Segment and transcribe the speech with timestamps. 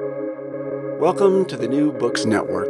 [0.00, 2.66] Welcome to the New Books Network.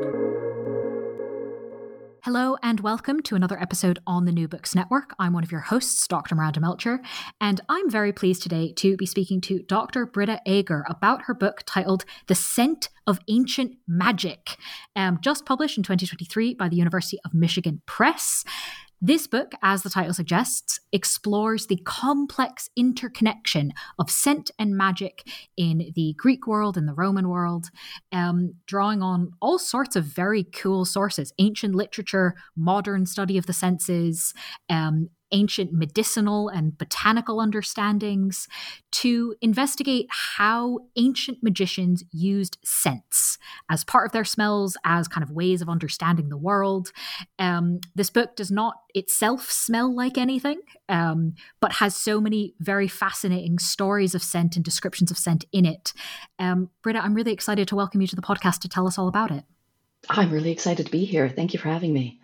[2.23, 5.15] Hello and welcome to another episode on the New Books Network.
[5.19, 6.35] I'm one of your hosts, Dr.
[6.35, 7.01] Miranda Melcher,
[7.41, 10.05] and I'm very pleased today to be speaking to Dr.
[10.05, 14.57] Britta Ager about her book titled The Scent of Ancient Magic,
[14.95, 18.45] um, just published in 2023 by the University of Michigan Press.
[19.07, 25.29] This book, as the title suggests, explores the complex interconnection of scent and magic
[25.59, 27.67] in the Greek world and the Roman world,
[28.13, 33.53] um, drawing on all sorts of very cool sources ancient literature, modern study of the
[33.53, 34.33] senses,
[34.71, 38.49] um, ancient medicinal and botanical understandings
[38.93, 43.39] to investigate how ancient magicians used scents
[43.71, 46.93] as part of their smells, as kind of ways of understanding the world.
[47.39, 52.89] Um, this book does not itself smell like anything, um, but has so many very
[52.89, 55.93] fascinating stories of scent and descriptions of scent in it.
[56.39, 59.09] Um, Britta, I'm really excited to welcome you to the podcast to tell us all
[59.09, 59.45] about it.
[60.09, 61.29] I'm really excited to be here.
[61.29, 62.21] Thank you for having me.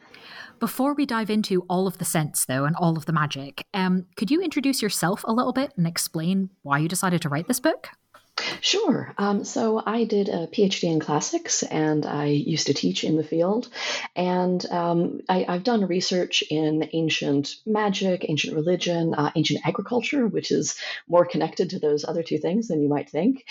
[0.61, 4.05] Before we dive into all of the scents, though, and all of the magic, um,
[4.15, 7.61] could you introduce yourself a little bit and explain why you decided to write this
[7.61, 7.89] book?
[8.61, 9.13] Sure.
[9.17, 13.25] Um, so I did a PhD in classics and I used to teach in the
[13.25, 13.69] field.
[14.15, 20.51] And um, I, have done research in ancient magic, ancient religion, uh, ancient agriculture, which
[20.51, 20.77] is
[21.09, 23.47] more connected to those other two things than you might think.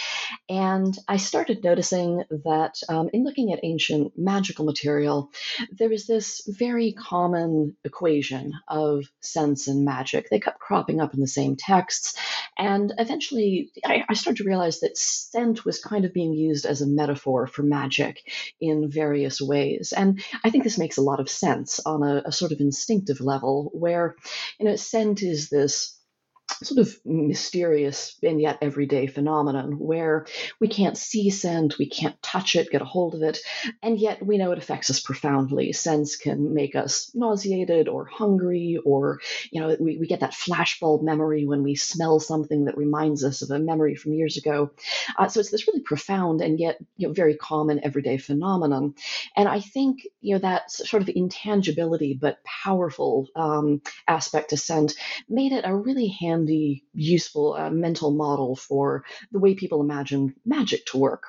[0.48, 5.32] And I started noticing that um, in looking at ancient magical material,
[5.72, 10.30] there was this very common equation of sense and magic.
[10.30, 12.16] They kept cropping up in the same texts.
[12.60, 16.82] And eventually I, I started to realize that scent was kind of being used as
[16.82, 18.22] a metaphor for magic
[18.60, 19.94] in various ways.
[19.96, 23.22] And I think this makes a lot of sense on a, a sort of instinctive
[23.22, 24.18] level, where,
[24.60, 25.98] you know, scent is this
[26.64, 30.26] sort of mysterious and yet everyday phenomenon where
[30.60, 33.40] we can't see scent, we can't touch it, get a hold of it,
[33.82, 35.72] and yet we know it affects us profoundly.
[35.72, 39.20] Sense can make us nauseated or hungry, or
[39.52, 43.42] you know, we, we get that flashbulb memory when we smell something that reminds us
[43.42, 44.72] of a memory from years ago.
[45.18, 48.96] Uh, so it's this really profound and yet you know very common everyday phenomenon.
[49.36, 54.96] And I think you know that sort of intangibility but powerful um, aspect to scent
[55.28, 60.36] made it a really handy handy, useful uh, mental model for the way people imagine
[60.46, 61.24] magic to work.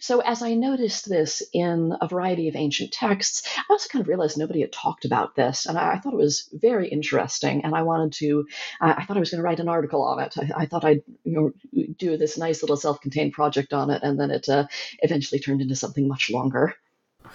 [0.00, 4.08] So, as I noticed this in a variety of ancient texts, I also kind of
[4.08, 7.64] realized nobody had talked about this, and I, I thought it was very interesting.
[7.64, 8.46] And I wanted to,
[8.82, 10.34] uh, I thought I was going to write an article on it.
[10.36, 11.52] I, I, thought I'd you know
[11.96, 14.66] do this nice little self-contained project on it, and then it uh,
[14.98, 16.74] eventually turned into something much longer.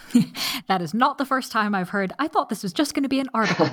[0.67, 2.13] that is not the first time I've heard.
[2.19, 3.69] I thought this was just going to be an article.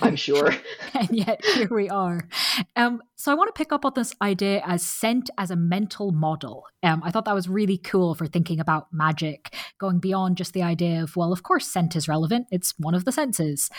[0.02, 0.52] I'm sure.
[0.94, 2.28] and yet here we are.
[2.76, 6.12] Um, so I want to pick up on this idea as scent as a mental
[6.12, 6.64] model.
[6.82, 10.62] Um, I thought that was really cool for thinking about magic, going beyond just the
[10.62, 12.46] idea of, well, of course, scent is relevant.
[12.50, 13.70] It's one of the senses.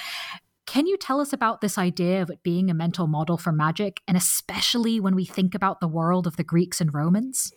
[0.66, 4.02] Can you tell us about this idea of it being a mental model for magic,
[4.08, 7.52] and especially when we think about the world of the Greeks and Romans?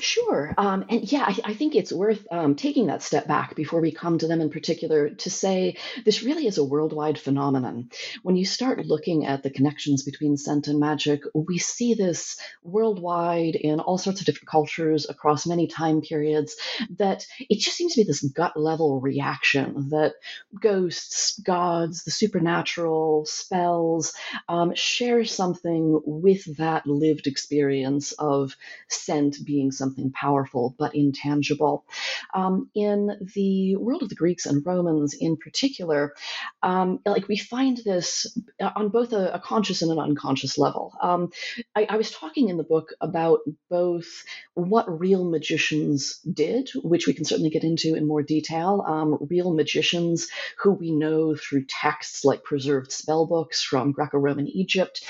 [0.00, 0.52] Sure.
[0.58, 3.92] Um, and yeah, I, I, think it's worth um, taking that step back before we
[3.92, 7.88] come to them in particular to say this really is a worldwide phenomenon.
[8.22, 13.54] When you start looking at the connections between scent and magic, we see this worldwide
[13.54, 16.56] in all sorts of different cultures across many time periods
[16.98, 20.14] that it just seems to be this gut level reaction that
[20.60, 24.14] ghosts, gods, the supernatural, spells
[24.48, 28.56] um, share something with that lived experience of
[28.88, 31.84] scent being being something powerful but intangible.
[32.32, 36.14] Um, in the world of the Greeks and Romans in particular,
[36.62, 38.26] um, like we find this
[38.74, 40.94] on both a, a conscious and an unconscious level.
[41.02, 41.30] Um,
[41.76, 47.12] I, I, was talking in the book about both what real magicians did, which we
[47.12, 48.82] can certainly get into in more detail.
[48.86, 50.28] Um, real magicians
[50.62, 55.04] who we know through texts like preserved spell books from Greco Roman Egypt,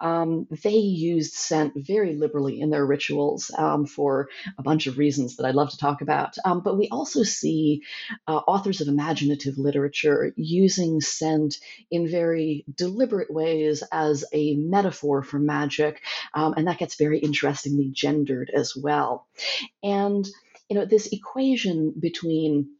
[0.00, 3.50] um, they used scent very liberally in their rituals.
[3.56, 4.28] Um, for
[4.58, 6.36] a bunch of reasons that I'd love to talk about.
[6.44, 7.82] Um, but we also see
[8.26, 11.58] uh, authors of imaginative literature using scent
[11.90, 16.00] in very deliberate ways as a metaphor for magic,
[16.34, 19.26] um, and that gets very interestingly gendered as well.
[19.82, 20.28] And
[20.68, 22.70] you know this equation between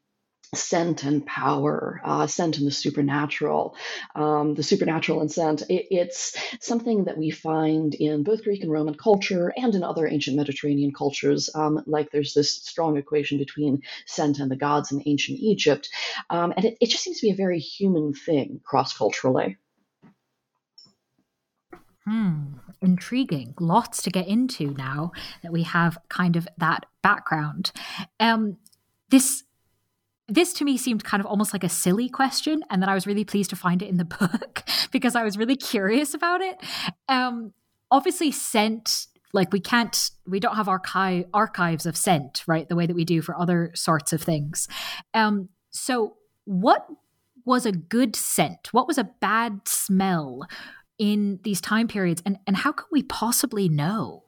[0.55, 3.77] scent and power, uh, scent and the supernatural,
[4.17, 5.63] um, the supernatural and scent.
[5.69, 10.09] It, it's something that we find in both Greek and Roman culture and in other
[10.09, 11.51] ancient Mediterranean cultures.
[11.55, 15.89] Um, like there's this strong equation between scent and the gods in ancient Egypt.
[16.31, 19.57] Um, and it, it just seems to be a very human thing cross culturally.
[22.05, 23.55] Hmm, intriguing.
[23.61, 25.13] Lots to get into now
[25.45, 27.71] that we have kind of that background.
[28.19, 28.57] Um,
[29.11, 29.45] this
[30.31, 33.07] this to me seemed kind of almost like a silly question, and then I was
[33.07, 34.63] really pleased to find it in the book
[34.93, 36.57] because I was really curious about it.
[37.09, 37.53] Um,
[37.91, 42.87] obviously, scent like we can't we don't have archive archives of scent right the way
[42.87, 44.67] that we do for other sorts of things.
[45.15, 46.17] Um so
[46.47, 46.87] what
[47.45, 48.73] was a good scent?
[48.73, 50.47] What was a bad smell
[50.99, 52.23] in these time periods?
[52.27, 54.25] And and how can we possibly know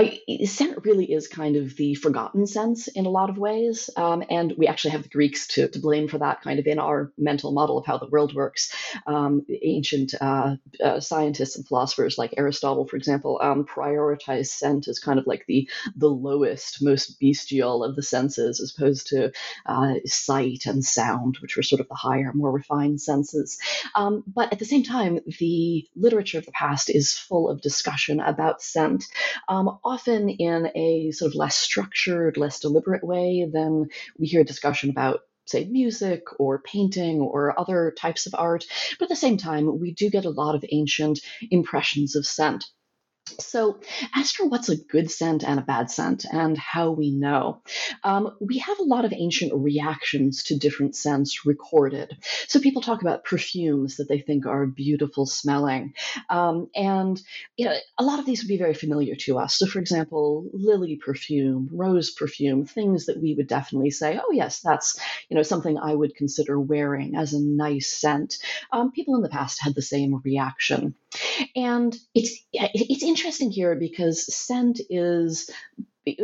[0.00, 3.90] I, scent really is kind of the forgotten sense in a lot of ways.
[3.96, 6.78] Um, and we actually have the Greeks to, to blame for that kind of in
[6.78, 8.72] our mental model of how the world works.
[9.06, 14.98] Um, ancient uh, uh, scientists and philosophers like Aristotle, for example, um, prioritize scent as
[14.98, 19.32] kind of like the, the lowest, most bestial of the senses, as opposed to
[19.66, 23.58] uh, sight and sound, which were sort of the higher, more refined senses.
[23.94, 28.20] Um, but at the same time, the literature of the past is full of discussion
[28.20, 29.04] about scent.
[29.90, 35.22] Often in a sort of less structured, less deliberate way than we hear discussion about
[35.46, 38.66] say music or painting or other types of art.
[39.00, 41.18] But at the same time, we do get a lot of ancient
[41.50, 42.66] impressions of scent.
[43.38, 43.80] So,
[44.14, 47.62] as for what's a good scent and a bad scent and how we know,
[48.04, 52.16] um, we have a lot of ancient reactions to different scents recorded.
[52.48, 55.94] So, people talk about perfumes that they think are beautiful smelling.
[56.28, 57.20] Um, and
[57.56, 59.56] you know, a lot of these would be very familiar to us.
[59.56, 64.60] So, for example, lily perfume, rose perfume, things that we would definitely say, oh, yes,
[64.60, 64.98] that's
[65.28, 68.38] you know, something I would consider wearing as a nice scent.
[68.72, 70.94] Um, people in the past had the same reaction.
[71.56, 75.50] And it's, it's interesting interesting here because scent is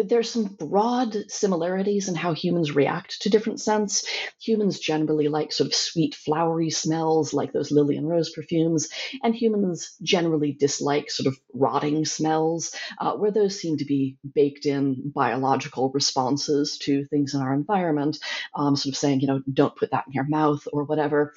[0.07, 4.07] there's some broad similarities in how humans react to different scents.
[4.41, 8.89] Humans generally like sort of sweet, flowery smells, like those lily and rose perfumes,
[9.23, 14.65] and humans generally dislike sort of rotting smells, uh, where those seem to be baked
[14.65, 18.19] in biological responses to things in our environment,
[18.55, 21.35] um, sort of saying, you know, don't put that in your mouth or whatever.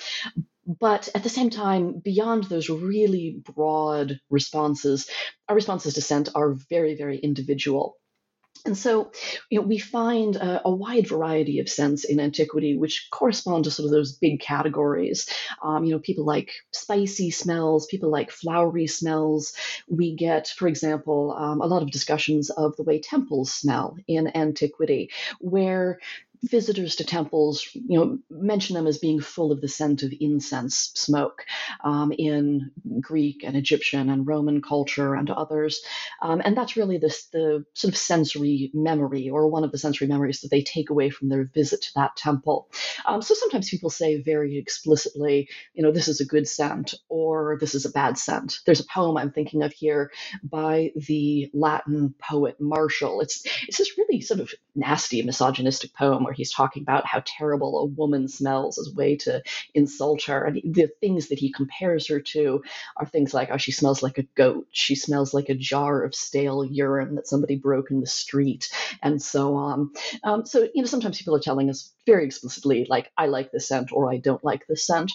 [0.69, 5.10] But at the same time, beyond those really broad responses,
[5.48, 7.98] our responses to scent are very, very individual.
[8.66, 9.12] And so,
[9.50, 13.71] you know, we find a, a, wide variety of scents in antiquity, which correspond to
[13.71, 15.27] sort of those big categories.
[15.63, 19.54] Um, you know, people like spicy smells, people like flowery smells.
[19.88, 24.36] We get, for example, um, a lot of discussions of the way temples smell in
[24.36, 26.00] antiquity, where
[26.44, 30.91] visitors to temples, you know, mention them as being full of the scent of incense
[30.95, 31.45] smoke
[31.83, 32.71] um, in
[33.01, 35.81] Greek and Egyptian and Roman culture and others.
[36.21, 40.07] Um, and that's really this, the sort of sensory memory or one of the sensory
[40.07, 42.69] memories that they take away from their visit to that temple.
[43.06, 47.57] Um, so sometimes people say very explicitly, you know, this is a good scent or
[47.59, 48.59] this is a bad scent.
[48.65, 50.12] There's a poem I'm thinking of here
[50.44, 53.21] by the Latin poet Martial.
[53.21, 57.80] It's, it's this really sort of nasty misogynistic poem where he's talking about how terrible
[57.80, 59.42] a woman smells as a way to
[59.74, 60.46] insult her.
[60.46, 62.62] And the things that he compares her to
[62.98, 64.68] are things like, oh, she smells like a goat.
[64.72, 68.70] She smells like a jar of stale urine that somebody broke in the street,
[69.02, 69.92] and so on.
[70.24, 73.68] Um, so, you know, sometimes people are telling us very explicitly, like, I like this
[73.68, 75.12] scent or I don't like this scent.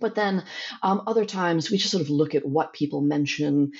[0.00, 0.44] But then
[0.82, 3.72] um, other times we just sort of look at what people mention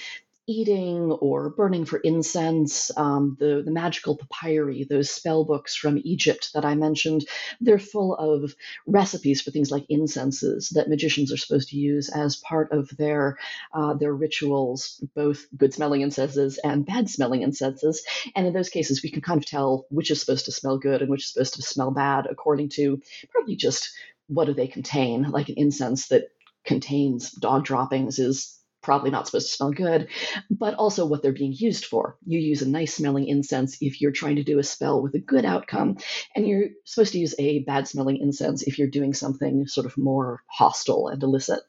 [0.49, 6.51] eating or burning for incense, um, the, the magical papyri, those spell books from Egypt
[6.55, 7.27] that I mentioned,
[7.61, 8.55] they're full of
[8.87, 13.37] recipes for things like incenses that magicians are supposed to use as part of their,
[13.75, 18.03] uh, their rituals, both good smelling incenses and bad smelling incenses.
[18.35, 21.03] And in those cases, we can kind of tell which is supposed to smell good
[21.03, 23.91] and which is supposed to smell bad according to probably just
[24.29, 25.31] what do they contain.
[25.31, 26.31] Like an incense that
[26.65, 28.58] contains dog droppings is
[28.89, 30.09] probably not supposed to smell good,
[30.51, 32.17] but also what they're being used for.
[32.25, 35.19] You use a nice smelling incense if you're trying to do a spell with a
[35.19, 35.99] good outcome,
[36.35, 39.99] and you're supposed to use a bad smelling incense if you're doing something sort of
[39.99, 41.61] more hostile and illicit.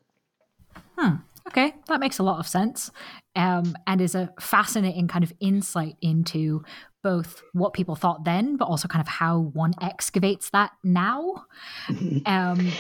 [0.98, 1.16] Hmm.
[1.48, 2.90] Okay, that makes a lot of sense,
[3.36, 6.64] um, and is a fascinating kind of insight into
[7.04, 11.46] both what people thought then, but also kind of how one excavates that now.
[12.26, 12.72] um,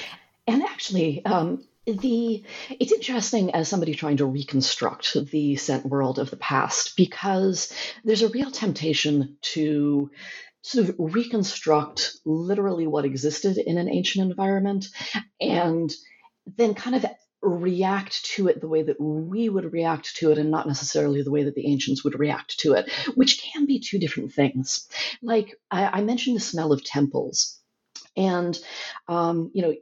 [0.47, 2.43] and actually, um, the
[2.79, 8.21] it's interesting as somebody trying to reconstruct the scent world of the past because there's
[8.21, 10.09] a real temptation to
[10.61, 14.87] sort of reconstruct literally what existed in an ancient environment
[15.39, 15.93] and
[16.57, 17.05] then kind of
[17.41, 21.31] react to it the way that we would react to it and not necessarily the
[21.31, 24.87] way that the ancients would react to it which can be two different things.
[25.21, 27.59] Like i, I mentioned the smell of temples
[28.17, 28.59] and
[29.07, 29.73] um, you know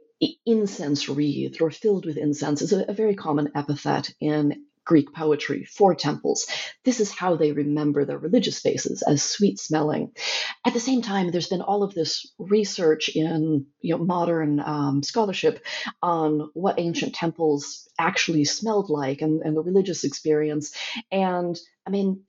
[0.46, 5.64] incense wreathed or filled with incense is a, a very common epithet in Greek poetry
[5.64, 6.46] for temples.
[6.82, 10.12] This is how they remember their religious spaces as sweet smelling.
[10.66, 15.02] At the same time, there's been all of this research in you know, modern um,
[15.02, 15.62] scholarship
[16.02, 20.74] on what ancient temples actually smelled like and, and the religious experience.
[21.12, 21.56] And
[21.86, 22.22] I mean,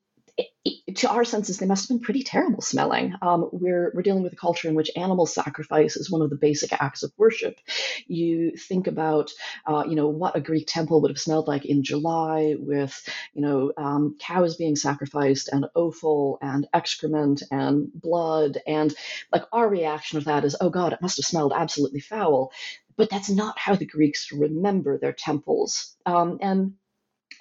[0.95, 3.13] to our senses, they must have been pretty terrible smelling.
[3.21, 6.35] Um, we're, we're dealing with a culture in which animal sacrifice is one of the
[6.35, 7.59] basic acts of worship.
[8.07, 9.31] You think about,
[9.65, 13.41] uh, you know, what a Greek temple would have smelled like in July with, you
[13.41, 18.57] know, um, cows being sacrificed and offal and excrement and blood.
[18.67, 18.93] And
[19.31, 22.51] like our reaction to that is, oh God, it must have smelled absolutely foul.
[22.97, 25.95] But that's not how the Greeks remember their temples.
[26.05, 26.73] Um, and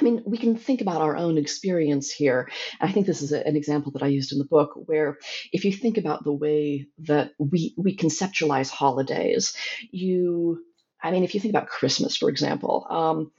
[0.00, 2.49] I mean, we can think about our own experience here.
[2.81, 5.19] I think this is a, an example that I used in the book, where
[5.52, 9.57] if you think about the way that we we conceptualize holidays,
[9.90, 10.64] you
[11.02, 13.33] I mean, if you think about Christmas, for example, um,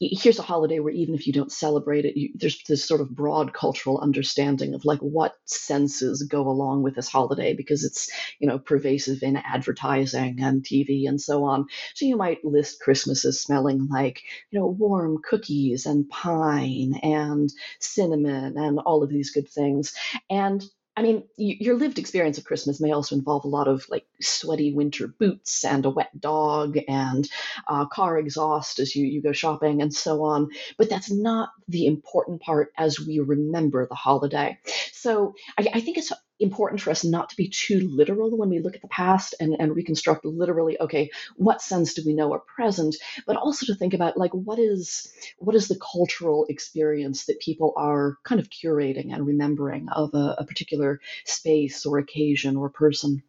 [0.00, 3.14] here's a holiday where even if you don't celebrate it, you, there's this sort of
[3.14, 8.48] broad cultural understanding of like what senses go along with this holiday because it's you
[8.48, 11.66] know pervasive in advertising and TV and so on.
[11.94, 17.50] So you might list Christmas as smelling like you know warm cookies and pine and
[17.80, 19.94] cinnamon and all of these good things.
[20.30, 20.64] And
[20.96, 24.72] I mean, your lived experience of Christmas may also involve a lot of like sweaty
[24.72, 27.28] winter boots and a wet dog and
[27.66, 30.50] uh, car exhaust as you, you go shopping and so on.
[30.78, 34.58] But that's not the important part as we remember the holiday.
[34.92, 36.12] So I, I think it's
[36.44, 39.56] important for us not to be too literal when we look at the past and,
[39.58, 42.96] and reconstruct literally okay what sense do we know are present?
[43.26, 47.72] But also to think about like what is what is the cultural experience that people
[47.76, 53.22] are kind of curating and remembering of a, a particular space or occasion or person?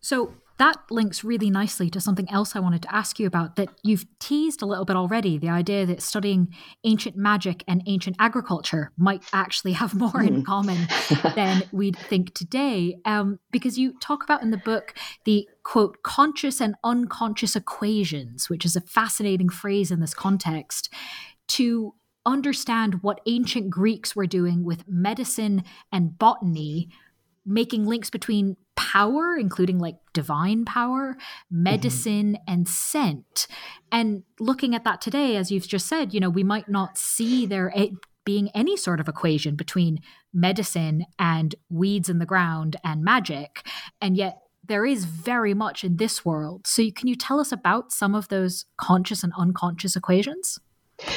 [0.00, 3.70] So that links really nicely to something else I wanted to ask you about that
[3.82, 8.92] you've teased a little bit already the idea that studying ancient magic and ancient agriculture
[8.98, 10.28] might actually have more mm.
[10.28, 10.42] in hmm.
[10.42, 10.86] common
[11.34, 12.98] than we'd think today.
[13.06, 18.66] Um, because you talk about in the book the quote, conscious and unconscious equations, which
[18.66, 20.92] is a fascinating phrase in this context,
[21.48, 21.94] to
[22.26, 26.90] understand what ancient Greeks were doing with medicine and botany
[27.46, 31.62] making links between power, including like divine power, mm-hmm.
[31.62, 32.52] medicine, mm-hmm.
[32.52, 33.46] and scent.
[33.92, 37.46] And looking at that today, as you've just said, you know, we might not see
[37.46, 37.72] there
[38.24, 40.00] being any sort of equation between
[40.32, 43.66] medicine and weeds in the ground and magic.
[44.00, 46.66] And yet, there is very much in this world.
[46.66, 50.60] So, can you tell us about some of those conscious and unconscious equations?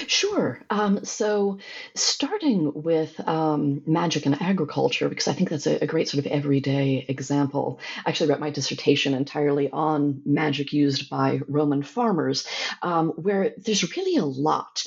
[0.07, 0.59] Sure.
[0.69, 1.59] Um, so,
[1.95, 6.31] starting with um, magic and agriculture, because I think that's a, a, great sort of
[6.31, 7.79] everyday example.
[8.05, 12.47] I actually wrote my dissertation entirely on magic used by Roman farmers,
[12.81, 14.83] um, where there's really a lot.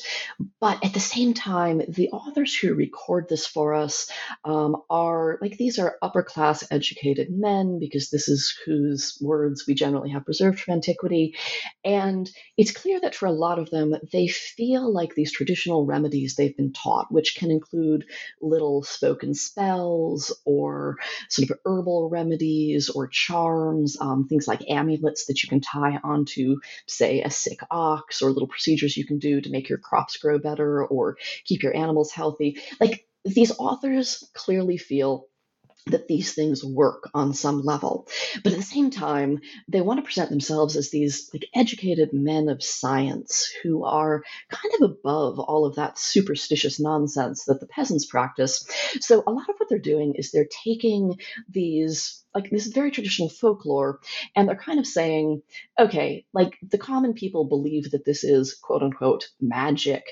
[0.60, 4.10] But at the same time, the authors who record this for us
[4.44, 9.74] um, are like these are upper class educated men, because this is whose words we
[9.74, 11.36] generally have preserved from antiquity.
[11.84, 16.34] And it's clear that for a lot of them, they feel like these traditional remedies
[16.34, 18.06] they've been taught, which can include
[18.40, 20.96] little spoken spells or
[21.28, 26.56] sort of herbal remedies or charms, um, things like amulets that you can tie onto,
[26.86, 30.38] say, a sick ox, or little procedures you can do to make your crops grow
[30.38, 32.58] better or keep your animals healthy.
[32.80, 35.26] Like these authors clearly feel
[35.86, 38.08] that these things work on some level.
[38.42, 42.48] But at the same time, they want to present themselves as these like educated men
[42.48, 48.06] of science who are kind of above all of that superstitious nonsense that the peasants
[48.06, 48.66] practice.
[49.00, 52.90] So a lot of what they're doing is they're taking these like this is very
[52.90, 54.00] traditional folklore
[54.34, 55.42] and they're kind of saying
[55.78, 60.04] okay like the common people believe that this is quote unquote magic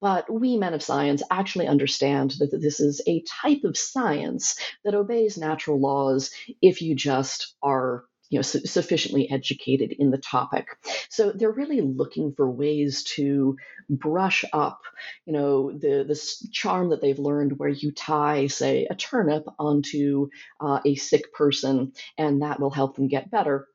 [0.00, 4.94] but we men of science actually understand that this is a type of science that
[4.94, 6.30] obeys natural laws
[6.62, 10.66] if you just are you know su- sufficiently educated in the topic
[11.08, 13.56] so they're really looking for ways to
[13.88, 14.82] brush up
[15.24, 20.28] you know the this charm that they've learned where you tie say a turnip onto
[20.60, 23.68] uh, a sick person and that will help them get better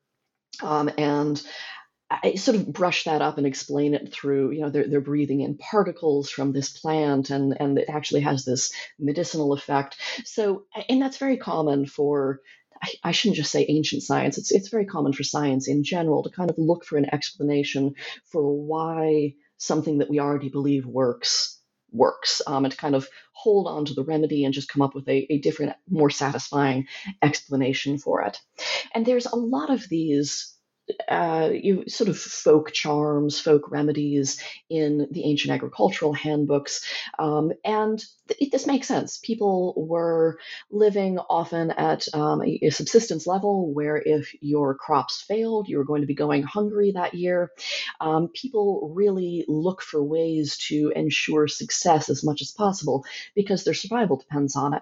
[0.62, 1.42] um, and
[2.12, 5.42] I sort of brush that up and explain it through, you know, they're, they're breathing
[5.42, 9.98] in particles from this plant and, and it actually has this medicinal effect.
[10.26, 12.42] So, and that's very common for
[13.04, 14.38] I, shouldn't just say ancient science.
[14.38, 17.96] It's it's very common for science in general to kind of look for an explanation
[18.26, 21.60] for why something that we already believe works
[21.92, 24.94] works um, and to kind of hold on to the remedy and just come up
[24.94, 26.88] with a, a different, more satisfying
[27.22, 28.40] explanation for it.
[28.94, 30.56] And there's a lot of these
[31.08, 36.86] uh, you sort of folk charms, folk remedies in the ancient agricultural handbooks,
[37.18, 39.18] um, and th- this makes sense.
[39.18, 40.40] People were
[40.72, 45.86] living often at um, a, a subsistence level where if your crops failed, you were
[45.86, 47.52] going to be going hungry that year.
[48.00, 53.06] Um, people really look for ways to ensure success as much as possible
[53.36, 54.82] because their survival depends on it.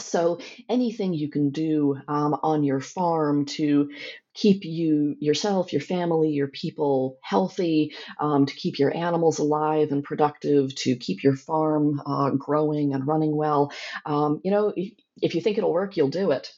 [0.00, 3.90] So anything you can do um, on your farm to
[4.34, 10.04] keep you yourself, your family, your people healthy, um, to keep your animals alive and
[10.04, 13.72] productive, to keep your farm uh, growing and running well.
[14.04, 16.52] Um, you know, if, you think it'll work, you'll do it.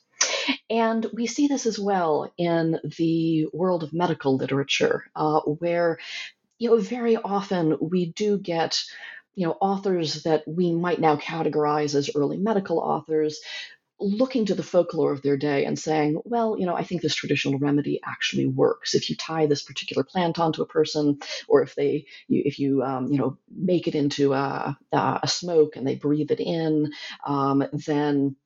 [0.69, 5.99] And we see this as well in the world of medical literature, uh, where
[6.59, 8.83] you know very often we do get
[9.39, 13.41] you know authors that we might now categorize as early medical authors
[14.01, 17.17] looking to the folklore of their day and saying, well, you know, I think this
[17.17, 18.95] traditional remedy actually works.
[18.95, 21.19] If you tie this particular plant onto a person,
[21.49, 25.75] or if they, you, if you, um, you know, make it into a, a, smoke
[25.75, 26.93] and they breathe it in,
[27.27, 28.37] um, then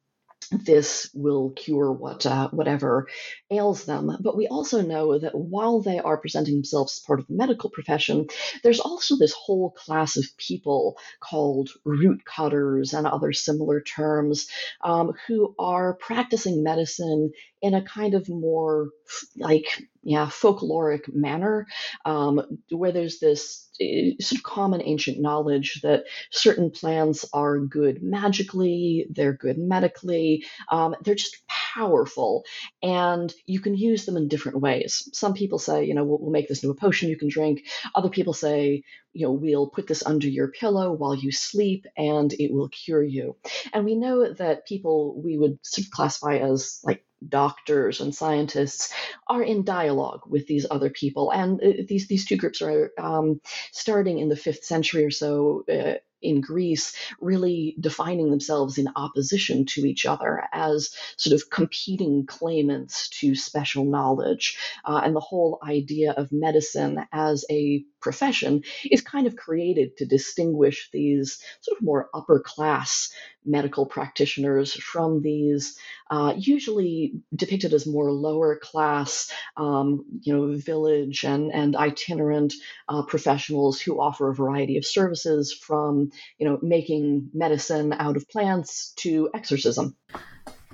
[0.51, 3.09] this will cure what uh, whatever
[3.51, 4.17] ails them.
[4.21, 7.71] But we also know that while they are presenting themselves as part of the medical
[7.71, 8.27] profession,
[8.63, 14.49] there's also this whole class of people called root cutters and other similar terms
[14.83, 18.91] um, who are practicing medicine in a kind of more
[19.37, 19.67] like
[20.03, 21.67] yeah folkloric manner
[22.05, 22.41] um,
[22.71, 29.07] where there's this uh, sort of common ancient knowledge that certain plants are good magically
[29.11, 31.37] they're good medically um, they're just
[31.75, 32.45] powerful
[32.83, 35.09] and you can use them in different ways.
[35.13, 37.63] Some people say you know we'll, we'll make this into a potion you can drink.
[37.95, 42.33] Other people say you know we'll put this under your pillow while you sleep and
[42.33, 43.37] it will cure you.
[43.73, 48.93] And we know that people we would sort of classify as like doctors and scientists
[49.27, 51.31] are in dialogue with these other people.
[51.31, 53.41] And uh, these, these two groups are um,
[53.73, 55.65] starting in the fifth century or so.
[55.73, 62.27] Uh, in Greece really defining themselves in opposition to each other as sort of competing
[62.27, 64.57] claimants to special knowledge.
[64.85, 70.05] Uh, and the whole idea of medicine as a profession is kind of created to
[70.05, 73.11] distinguish these sort of more upper class
[73.45, 75.77] medical practitioners from these
[76.11, 82.53] uh, usually depicted as more lower class, um, you know, village and, and itinerant
[82.89, 88.29] uh, professionals who offer a variety of services from, you know, making medicine out of
[88.29, 89.97] plants to exorcism.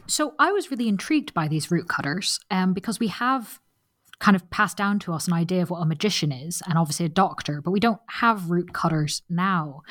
[0.06, 3.60] So I was really intrigued by these root cutters um, because we have
[4.20, 7.06] kind of passed down to us an idea of what a magician is and obviously
[7.06, 9.82] a doctor, but we don't have root cutters now.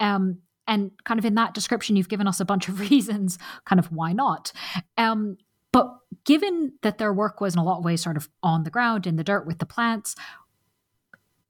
[0.00, 3.78] Um, and kind of in that description, you've given us a bunch of reasons, kind
[3.78, 4.52] of why not.
[4.96, 5.36] Um,
[5.72, 5.92] but
[6.24, 9.06] given that their work was in a lot of ways sort of on the ground,
[9.06, 10.14] in the dirt with the plants,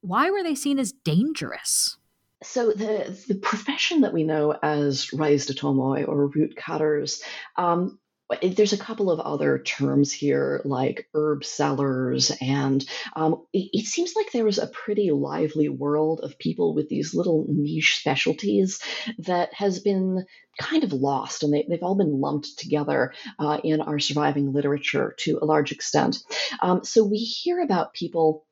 [0.01, 1.99] why were they seen as dangerous?
[2.43, 7.23] So the the profession that we know as rhizotomoi or root cutters
[7.57, 7.99] um,
[8.43, 12.85] there's a couple of other terms here like herb sellers and
[13.17, 17.15] um, it, it, seems like there was a pretty lively world of people with these
[17.15, 18.81] little niche specialties
[19.19, 20.25] that has been
[20.59, 25.15] kind of lost and they, have all been lumped together uh, in our surviving literature
[25.19, 26.19] to a large extent.
[26.61, 28.45] Um, so we hear about people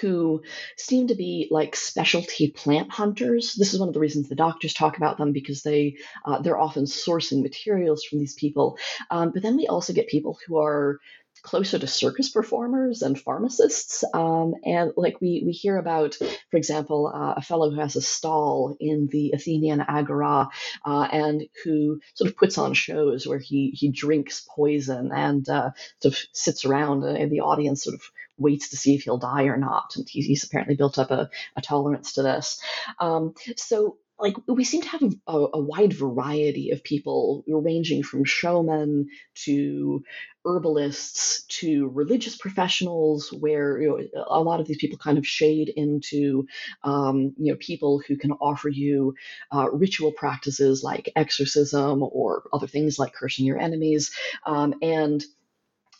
[0.00, 0.42] who
[0.76, 3.54] seem to be like specialty plant hunters.
[3.54, 6.58] This is one of the reasons the doctors talk about them because they uh, they're
[6.58, 8.78] often sourcing materials from these people.
[9.10, 10.98] Um, but then we also get people who are
[11.42, 14.02] closer to circus performers and pharmacists.
[14.12, 16.16] Um, and like we we hear about,
[16.50, 20.48] for example, uh, a fellow who has a stall in the Athenian Agora
[20.84, 25.70] uh, and who sort of puts on shows where he he drinks poison and uh,
[26.02, 28.02] sort of sits around and the audience sort of
[28.38, 29.94] waits to see if he'll die or not.
[29.96, 32.60] And he's, he's apparently built up a, a tolerance to this.
[32.98, 38.24] Um, so like we seem to have a, a, wide variety of people ranging from
[38.24, 40.02] showmen to
[40.44, 45.68] herbalists to religious professionals where you know, a lot of these people kind of shade
[45.68, 46.46] into
[46.82, 49.14] um, you know people who can offer you
[49.52, 54.12] uh, ritual practices like exorcism or other things like cursing your enemies
[54.46, 55.24] um, and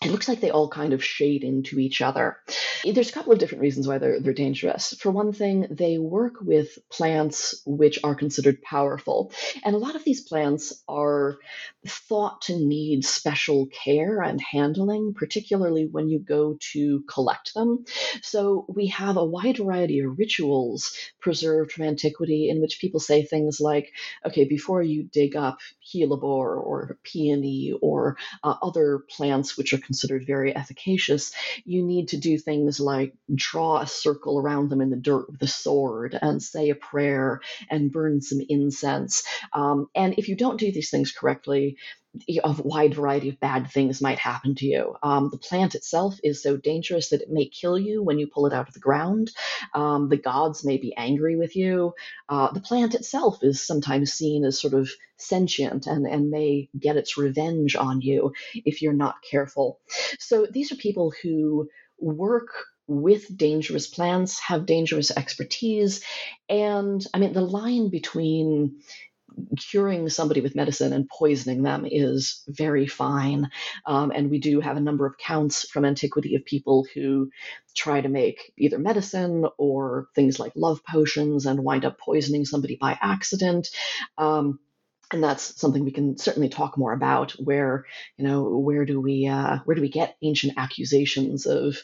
[0.07, 2.37] it looks like they all kind of shade into each other.
[2.85, 4.95] There's a couple of different reasons why they're, they're dangerous.
[5.01, 9.33] For one thing, they work with plants which are considered powerful.
[9.65, 11.39] And a lot of these plants are
[11.87, 17.85] thought to need special care and handling, particularly when you go to collect them.
[18.23, 23.25] So we have a wide variety of rituals preserved from antiquity in which people say
[23.25, 23.93] things like,
[24.25, 25.59] okay, before you dig up
[25.93, 31.33] hellebore or peony or uh, other plants which are considered very efficacious,
[31.65, 35.43] you need to do things like draw a circle around them in the dirt with
[35.43, 39.23] a sword and say a prayer and burn some incense.
[39.53, 41.77] Um, and if you don't do these things correctly,
[42.29, 44.97] a wide variety of bad things might happen to you.
[45.03, 48.47] Um, the plant itself is so dangerous that it may kill you when you pull
[48.47, 49.31] it out of the ground.
[49.75, 51.95] Um, the gods may be angry with you.
[52.29, 56.97] Uh, the plant itself is sometimes seen as sort of sentient and, and may get
[56.97, 59.81] its revenge on you if you're not careful.
[60.19, 62.49] So these are people who work
[62.89, 66.05] with dangerous plants, have dangerous expertise.
[66.49, 68.81] And I mean, the line between
[69.59, 73.51] curing somebody with medicine and poisoning them is very fine.
[73.85, 77.31] Um, and we do have a number of counts from antiquity of people who
[77.75, 82.77] try to make either medicine or things like love potions and wind up poisoning somebody
[82.81, 83.69] by accident.
[84.19, 84.59] Um,
[85.13, 87.85] and that's something we can certainly talk more about where
[88.17, 91.79] you know where do we uh, where do we get ancient accusations of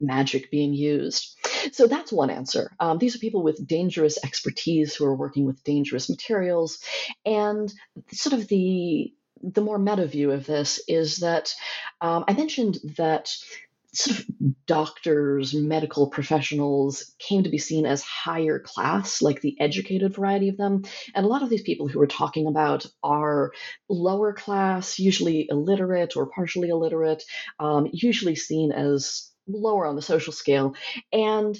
[0.00, 1.36] magic being used
[1.72, 2.70] so that's one answer.
[2.80, 6.78] Um, these are people with dangerous expertise who are working with dangerous materials.
[7.24, 7.72] And
[8.12, 11.54] sort of the the more meta view of this is that
[12.00, 13.30] um, I mentioned that
[13.92, 14.26] sort of
[14.66, 20.56] doctors, medical professionals came to be seen as higher class, like the educated variety of
[20.56, 20.84] them.
[21.14, 23.52] And a lot of these people who we're talking about are
[23.88, 27.22] lower class, usually illiterate or partially illiterate,
[27.58, 30.74] um, usually seen as lower on the social scale.
[31.12, 31.58] And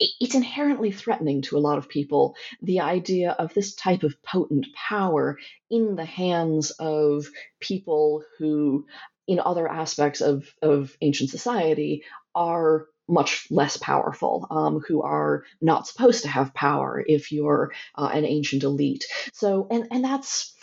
[0.00, 4.66] it's inherently threatening to a lot of people the idea of this type of potent
[4.74, 5.38] power
[5.70, 7.26] in the hands of
[7.60, 8.86] people who,
[9.26, 15.86] in other aspects of, of ancient society, are much less powerful, um, who are not
[15.86, 19.06] supposed to have power if you're uh, an ancient elite.
[19.32, 20.54] So, and, and that's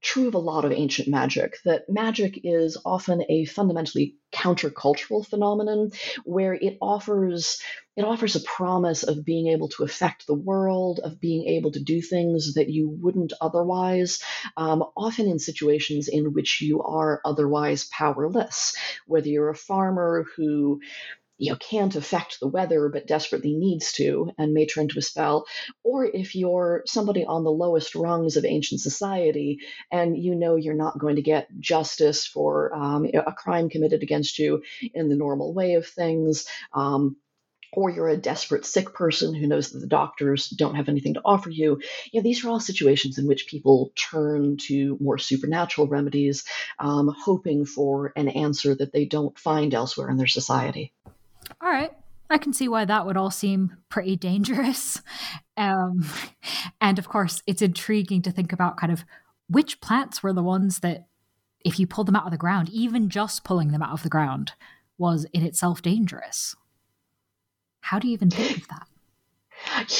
[0.00, 5.90] true of a lot of ancient magic that magic is often a fundamentally countercultural phenomenon
[6.24, 7.60] where it offers
[7.96, 11.82] it offers a promise of being able to affect the world of being able to
[11.82, 14.22] do things that you wouldn't otherwise
[14.56, 18.76] um, often in situations in which you are otherwise powerless.
[19.06, 20.80] Whether you're a farmer who
[21.40, 25.02] you know can't affect the weather but desperately needs to and may turn to a
[25.02, 25.46] spell
[25.82, 29.58] or if you're somebody on the lowest rungs of ancient society
[29.90, 34.38] and you know you're not going to get justice for um, a crime committed against
[34.38, 34.62] you
[34.94, 37.16] in the normal way of things um,
[37.72, 41.22] or you're a desperate sick person who knows that the doctors don't have anything to
[41.24, 41.80] offer you.
[42.10, 46.44] You know, these are all situations in which people turn to more supernatural remedies,
[46.80, 50.92] um, hoping for an answer that they don't find elsewhere in their society
[51.60, 51.92] all right.
[52.28, 55.00] I can see why that would all seem pretty dangerous.
[55.56, 56.06] Um,
[56.80, 59.04] and of course, it's intriguing to think about kind of
[59.48, 61.06] which plants were the ones that,
[61.62, 64.08] if you pull them out of the ground, even just pulling them out of the
[64.08, 64.52] ground
[64.96, 66.56] was in itself dangerous.
[67.82, 68.86] How do you even think of that?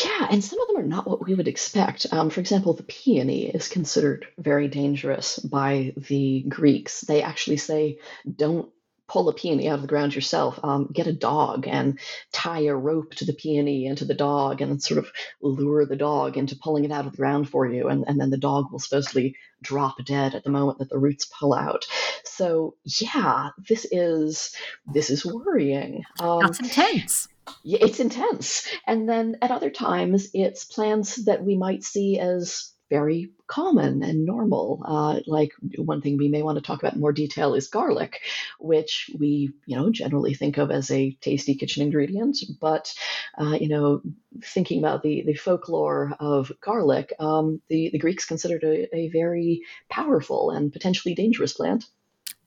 [0.02, 2.06] Yeah, and some of them are not what we would expect.
[2.10, 7.02] Um, for example, the peony is considered very dangerous by the Greeks.
[7.02, 7.98] They actually say,
[8.36, 8.70] don't
[9.10, 10.60] pull a peony out of the ground yourself.
[10.62, 11.98] Um, get a dog and
[12.32, 15.10] tie a rope to the peony and to the dog and sort of
[15.42, 17.88] lure the dog into pulling it out of the ground for you.
[17.88, 21.26] And, and then the dog will supposedly drop dead at the moment that the roots
[21.26, 21.86] pull out.
[22.24, 24.54] So yeah, this is
[24.86, 26.04] this is worrying.
[26.20, 27.28] Um, That's intense.
[27.64, 28.68] It's intense.
[28.86, 34.26] And then at other times, it's plants that we might see as very common and
[34.26, 34.82] normal.
[34.84, 38.20] Uh, like one thing we may want to talk about in more detail is garlic,
[38.58, 42.38] which we you know generally think of as a tasty kitchen ingredient.
[42.60, 42.92] But
[43.40, 44.02] uh, you know,
[44.44, 49.62] thinking about the the folklore of garlic, um, the the Greeks considered a, a very
[49.88, 51.86] powerful and potentially dangerous plant.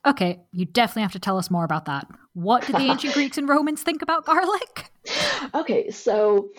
[0.06, 2.08] Okay, you definitely have to tell us more about that.
[2.34, 4.92] What did the ancient Greeks and Romans think about garlic?
[5.54, 6.50] Okay, so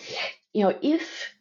[0.53, 1.34] you know if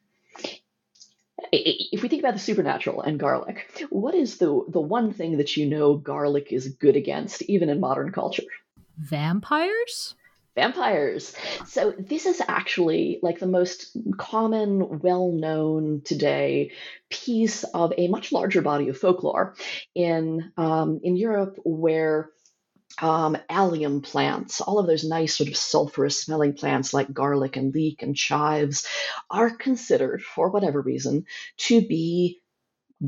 [1.56, 5.56] if we think about the supernatural and garlic, what is the the one thing that
[5.56, 8.42] you know garlic is good against, even in modern culture?
[8.98, 10.14] Vampires.
[10.54, 11.34] Vampires.
[11.66, 16.70] So this is actually like the most common, well-known today
[17.10, 19.56] piece of a much larger body of folklore
[19.96, 22.30] in um, in Europe, where
[23.00, 27.74] um, allium plants, all of those nice sort of sulfurous smelling plants like garlic and
[27.74, 28.86] leek and chives
[29.30, 31.26] are considered, for whatever reason,
[31.56, 32.40] to be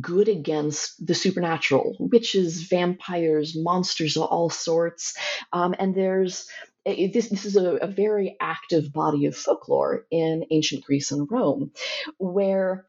[0.00, 5.16] good against the supernatural, witches, vampires, monsters of all sorts.
[5.52, 6.48] Um, and there's
[6.84, 11.72] this, this is a, a very active body of folklore in ancient Greece and Rome,
[12.18, 12.86] where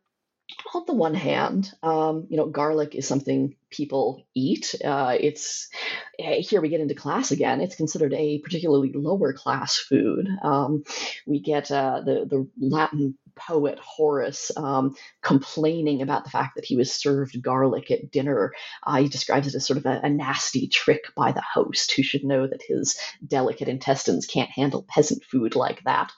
[0.73, 4.75] on the one hand, um, you know, garlic is something people eat.
[4.83, 7.61] Uh, it's eh, here we get into class again.
[7.61, 10.27] It's considered a particularly lower class food.
[10.43, 10.83] Um,
[11.25, 16.75] we get uh, the the Latin poet Horace um, complaining about the fact that he
[16.75, 18.53] was served garlic at dinner.
[18.83, 22.03] Uh, he describes it as sort of a, a, nasty trick by the host who
[22.03, 26.11] should know that his delicate intestines can't handle peasant food like that.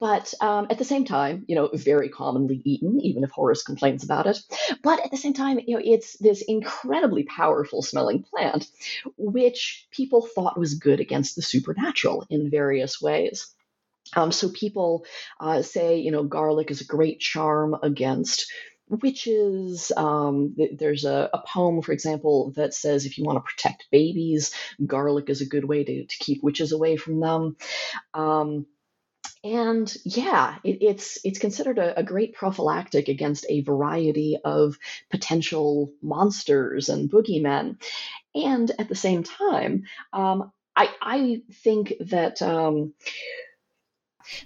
[0.00, 4.02] But um, at the same time, you know, very commonly eaten, even if Horace complains
[4.02, 4.38] about it.
[4.82, 8.66] But at the same time, you know, it's this incredibly powerful smelling plant,
[9.16, 13.54] which people thought was good against the supernatural in various ways.
[14.14, 15.04] Um, so people
[15.40, 18.50] uh, say, you know, garlic is a great charm against
[18.88, 19.90] witches.
[19.96, 24.52] Um, there's a, a, poem, for example, that says if you want to protect babies,
[24.84, 27.56] garlic is a good way to, to keep witches away from them.
[28.12, 28.66] Um,
[29.44, 34.78] and yeah, it, it's it's considered a, a, great prophylactic against a variety of
[35.10, 37.82] potential monsters and boogeymen.
[38.34, 42.94] And at the same time, um, I I think that um,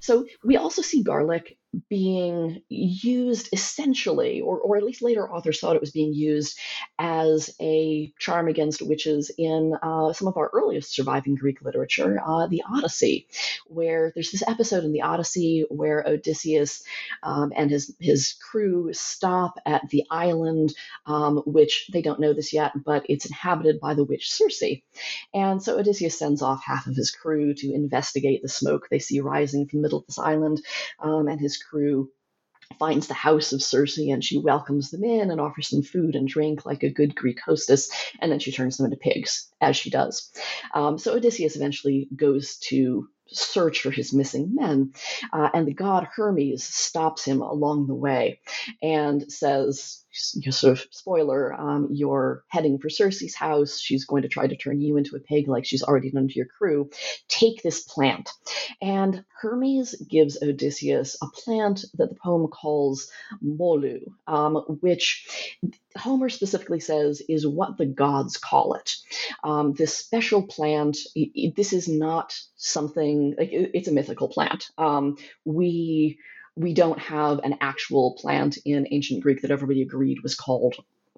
[0.00, 5.76] so we also see garlic being used essentially, or, or at least later authors thought
[5.76, 6.58] it was being used
[6.98, 12.46] as a charm against witches in uh, some of our earliest surviving Greek literature, uh,
[12.46, 13.26] the Odyssey,
[13.66, 16.82] where there's this episode in the Odyssey where Odysseus
[17.22, 20.74] um, and his, his crew stop at the island,
[21.06, 24.62] um, which they don't know this yet, but it's inhabited by the witch Circe.
[25.34, 29.20] And so Odysseus sends off half of his crew to investigate the smoke they see
[29.20, 30.62] rising from the middle of this island,
[31.00, 32.10] um, and his crew
[32.78, 36.28] finds the house of Circe and she welcomes them in and offers them food and
[36.28, 39.90] drink like a good Greek hostess, and then she turns them into pigs, as she
[39.90, 40.32] does.
[40.74, 44.92] Um, so Odysseus eventually goes to search for his missing men.
[45.32, 48.40] Uh, and the god Hermes stops him along the way
[48.82, 53.78] and says, sort of spoiler, um, you're heading for Circe's house.
[53.78, 56.34] She's going to try to turn you into a pig like she's already done to
[56.34, 56.90] your crew.
[57.28, 58.30] Take this plant.
[58.80, 63.10] And Hermes gives Odysseus a plant that the poem calls
[63.44, 65.58] molu, um, which
[65.96, 68.94] Homer specifically says is what the gods call it.
[69.44, 70.98] Um, this special plant,
[71.56, 74.70] this is not something like it's a mythical plant.
[74.78, 76.18] Um, we
[76.56, 80.74] we don't have an actual plant in ancient Greek that everybody agreed was called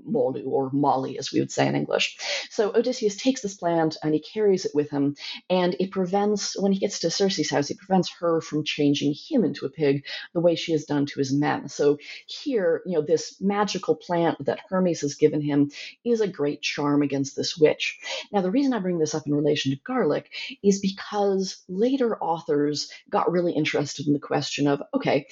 [0.06, 2.18] Molu or Molly, as we would say in English.
[2.50, 5.16] So Odysseus takes this plant and he carries it with him,
[5.48, 9.44] and it prevents, when he gets to Circe's house, it prevents her from changing him
[9.44, 11.68] into a pig the way she has done to his men.
[11.68, 15.70] So here, you know, this magical plant that Hermes has given him
[16.04, 17.98] is a great charm against this witch.
[18.32, 20.30] Now, the reason I bring this up in relation to garlic
[20.62, 25.26] is because later authors got really interested in the question of okay,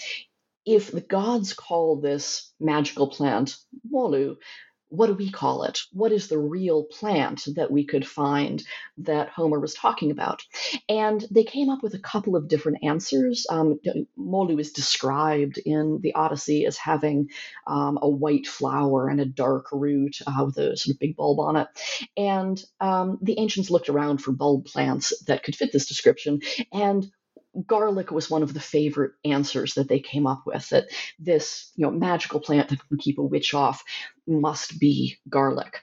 [0.67, 3.57] if the gods call this magical plant
[3.91, 4.37] Molu,
[4.89, 5.81] what do we call it?
[5.93, 8.63] What is the real plant that we could find
[8.99, 10.43] that Homer was talking about?
[10.89, 13.47] And they came up with a couple of different answers.
[13.51, 13.81] Um,
[14.17, 17.31] Molu is described in the Odyssey as having
[17.67, 21.41] um, a white flower and a dark root uh, with a sort of big bulb
[21.41, 21.69] on it.
[22.17, 26.41] And um, the ancients looked around for bulb plants that could fit this description.
[26.73, 27.11] And
[27.67, 30.87] garlic was one of the favorite answers that they came up with that
[31.19, 33.83] this you know magical plant that can keep a witch off
[34.27, 35.81] must be garlic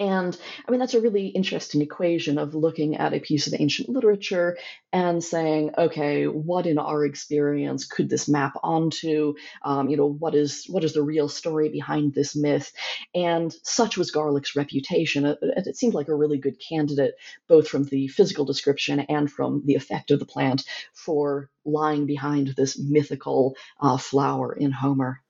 [0.00, 0.34] and
[0.66, 4.56] I mean, that's a really interesting equation of looking at a piece of ancient literature
[4.94, 9.34] and saying, okay, what in our experience could this map onto?
[9.62, 12.72] Um, you know, what is what is the real story behind this myth?
[13.14, 15.26] And such was garlic's reputation.
[15.26, 17.14] It, it seemed like a really good candidate,
[17.46, 22.48] both from the physical description and from the effect of the plant, for lying behind
[22.56, 25.20] this mythical uh, flower in Homer.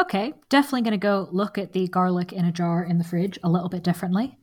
[0.00, 3.38] Okay, definitely going to go look at the garlic in a jar in the fridge
[3.42, 4.38] a little bit differently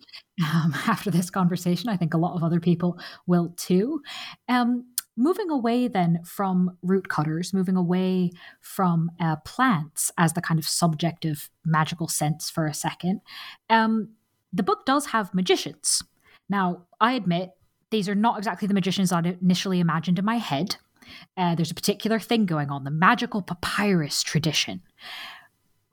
[0.54, 1.90] um, after this conversation.
[1.90, 4.04] I think a lot of other people will too.
[4.48, 4.86] Um,
[5.18, 8.30] moving away then from root cutters, moving away
[8.62, 13.22] from uh, plants as the kind of subjective magical sense for a second,
[13.72, 14.10] um,
[14.54, 16.04] the book does have magicians.
[16.50, 17.50] Now, I admit
[17.90, 20.76] these are not exactly the magicians I initially imagined in my head.
[21.36, 24.82] Uh, there's a particular thing going on, the magical papyrus tradition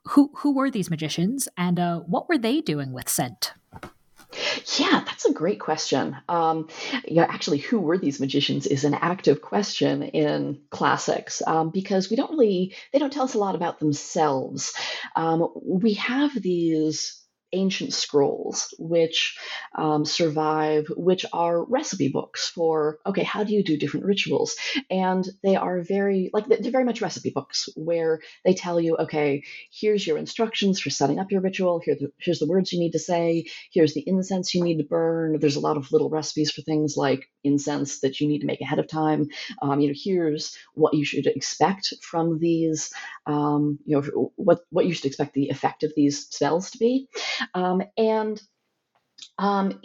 [0.09, 3.53] who who were these magicians and uh, what were they doing with scent?
[4.77, 6.17] Yeah, that's a great question.
[6.27, 6.67] Um,
[7.05, 12.17] yeah, actually, who were these magicians is an active question in classics um, because we
[12.17, 14.73] don't really, they don't tell us a lot about themselves.
[15.15, 17.24] Um, we have these
[17.55, 19.37] ancient scrolls, which
[19.75, 24.55] um, survive, which are recipe books for, okay, how do you do different rituals?
[24.89, 29.43] And they are very, like, they're very much recipe books where they tell you, okay,
[29.71, 31.81] here's your instructions for setting up your ritual.
[31.83, 33.45] Here the, here's the words you need to say.
[33.71, 35.39] Here's the incense you need to burn.
[35.39, 38.61] There's a lot of little recipes for things like incense that you need to make
[38.61, 39.29] ahead of time.
[39.61, 42.91] Um, you know, here's what you should expect from these.
[43.25, 47.07] Um, you know, what what you should expect the effect of these spells to be,
[47.53, 48.41] um, and
[49.37, 49.79] um,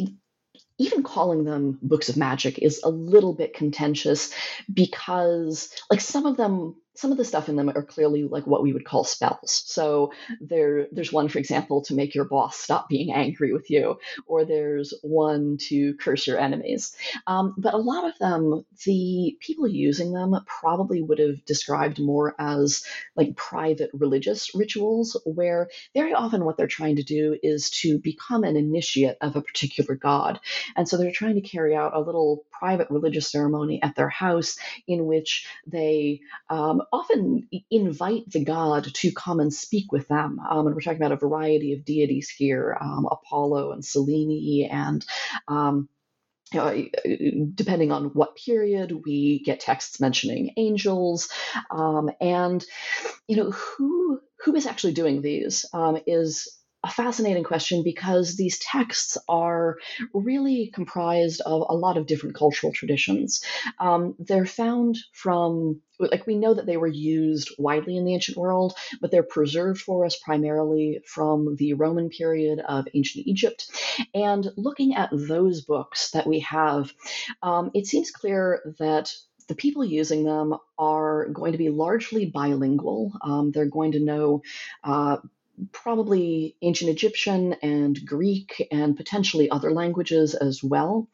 [0.78, 4.32] even calling them books of magic is a little bit contentious
[4.72, 8.62] because like some of them some of the stuff in them are clearly like what
[8.62, 9.62] we would call spells.
[9.64, 13.98] So there, there's one, for example, to make your boss stop being angry with you,
[14.26, 16.94] or there's one to curse your enemies.
[17.26, 22.34] Um, but a lot of them, the people using them probably would have described more
[22.38, 22.84] as
[23.16, 28.44] like private religious rituals, where very often what they're trying to do is to become
[28.44, 30.38] an initiate of a particular god.
[30.76, 34.58] And so they're trying to carry out a little private religious ceremony at their house
[34.86, 40.40] in which they um, often invite the god to come and speak with them.
[40.40, 45.04] Um, and we're talking about a variety of deities here um, Apollo and Selene and
[45.48, 45.88] um,
[46.52, 51.28] depending on what period, we get texts mentioning angels,
[51.70, 52.64] um, and
[53.28, 58.58] you know who who is actually doing these um, is a fascinating question because these
[58.58, 59.76] texts are
[60.14, 63.44] really comprised of a lot of different cultural traditions.
[63.78, 68.38] Um, they're found from, like, we know that they were used widely in the ancient
[68.38, 73.70] world, but they're preserved for us primarily from the Roman period of ancient Egypt.
[74.14, 76.92] And looking at those books that we have,
[77.42, 79.12] um, it seems clear that
[79.48, 83.12] the people using them are going to be largely bilingual.
[83.20, 84.42] Um, they're going to know
[84.84, 85.16] uh,
[85.72, 91.08] probably ancient Egyptian and Greek and potentially other languages as well.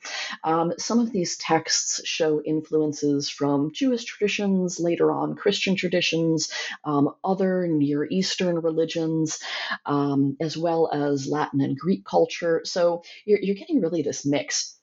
[0.45, 6.51] Um, some of these texts show influences from Jewish traditions, later on Christian traditions,
[6.85, 9.39] um, other Near Eastern religions,
[9.85, 12.63] um, as well as Latin and Greek culture.
[12.65, 14.79] So you're, you're getting really this mix.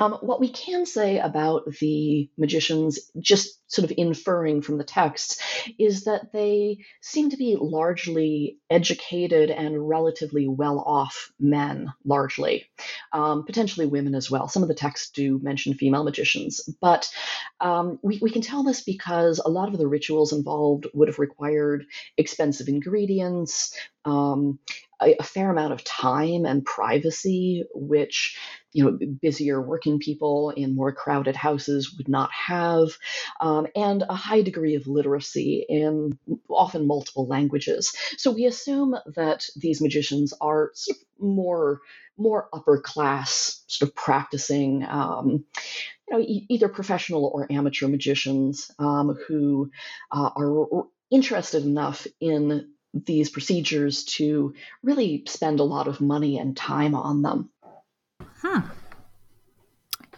[0.00, 5.40] Um, what we can say about the magicians, just sort of inferring from the texts,
[5.78, 12.66] is that they seem to be largely educated and relatively well off men, largely,
[13.12, 14.48] um, potentially women as well.
[14.48, 17.08] Some of the texts do mention female magicians, but
[17.60, 21.18] um, we, we can tell this because a lot of the rituals involved would have
[21.18, 24.58] required expensive ingredients, um,
[25.04, 28.38] a, a, fair amount of time and privacy, which
[28.72, 32.96] you know busier working people in more crowded houses would not have,
[33.40, 37.94] um, and a high degree of literacy in often multiple languages.
[38.16, 41.80] So we assume that these magicians are sort of more
[42.16, 44.84] more upper class, sort of practicing.
[44.84, 45.44] Um,
[46.08, 49.70] you know, e- either professional or amateur magicians um, who
[50.10, 56.56] uh, are interested enough in these procedures to really spend a lot of money and
[56.56, 57.50] time on them.
[58.40, 58.62] Huh.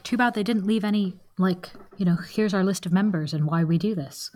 [0.03, 3.47] Too bad they didn't leave any, like, you know, here's our list of members and
[3.47, 4.31] why we do this.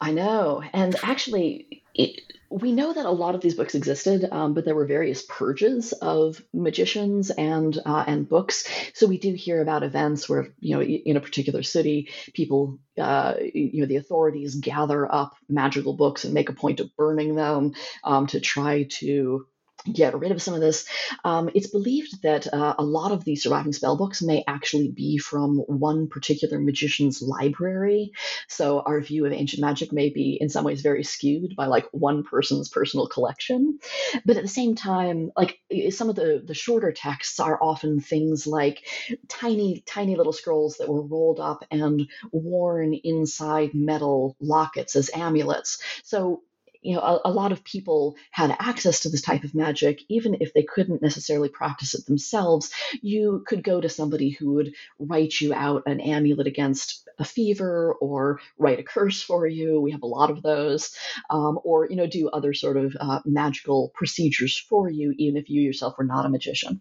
[0.00, 0.62] I know.
[0.72, 4.74] And actually, it, we know that a lot of these books existed, um, but there
[4.74, 8.68] were various purges of magicians and uh, and books.
[8.92, 13.34] So we do hear about events where you know in a particular city, people uh,
[13.38, 17.74] you know the authorities gather up magical books and make a point of burning them
[18.02, 19.46] um, to try to
[19.84, 20.86] get rid of some of this.
[21.24, 25.18] Um, it's believed that uh, a lot of these surviving spell books may actually be
[25.18, 28.12] from one particular magician's library.
[28.48, 31.86] So our view of ancient magic may be in some ways very skewed by like
[31.92, 33.78] one person's personal collection.
[34.24, 38.46] But at the same time, like some of the, the shorter texts are often things
[38.46, 38.86] like
[39.28, 45.78] tiny, tiny little scrolls that were rolled up and worn inside metal lockets as amulets.
[46.04, 46.42] So
[46.82, 50.38] you know, a, a, lot of people had access to this type of magic, even
[50.40, 52.70] if they couldn't necessarily practice it themselves.
[53.02, 57.94] You could go to somebody who would write you out an amulet against a fever
[58.00, 59.80] or write a curse for you.
[59.80, 60.94] We have a lot of those,
[61.28, 65.50] um, or you know, do other sort of uh, magical procedures for you, even if
[65.50, 66.80] you yourself were not a magician.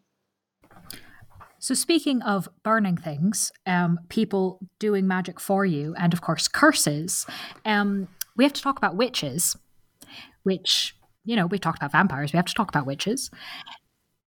[1.62, 7.26] So, speaking of burning things, um, people doing magic for you, and of course, curses,
[7.66, 8.08] um,
[8.38, 9.58] we have to talk about witches
[10.44, 13.30] which, you know, we've talked about vampires, we have to talk about witches.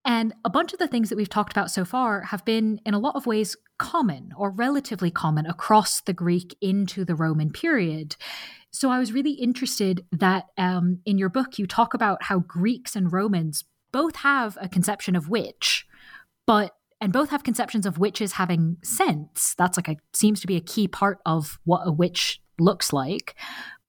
[0.04, 2.92] And a bunch of the things that we've talked about so far have been, in
[2.92, 8.16] a lot of ways, common or relatively common across the Greek into the Roman period.
[8.72, 12.96] So I was really interested that um, in your book, you talk about how Greeks
[12.96, 15.86] and Romans both have a conception of witch,
[16.46, 19.54] but and both have conceptions of witches having scents.
[19.56, 23.34] That's like a seems to be a key part of what a witch looks like.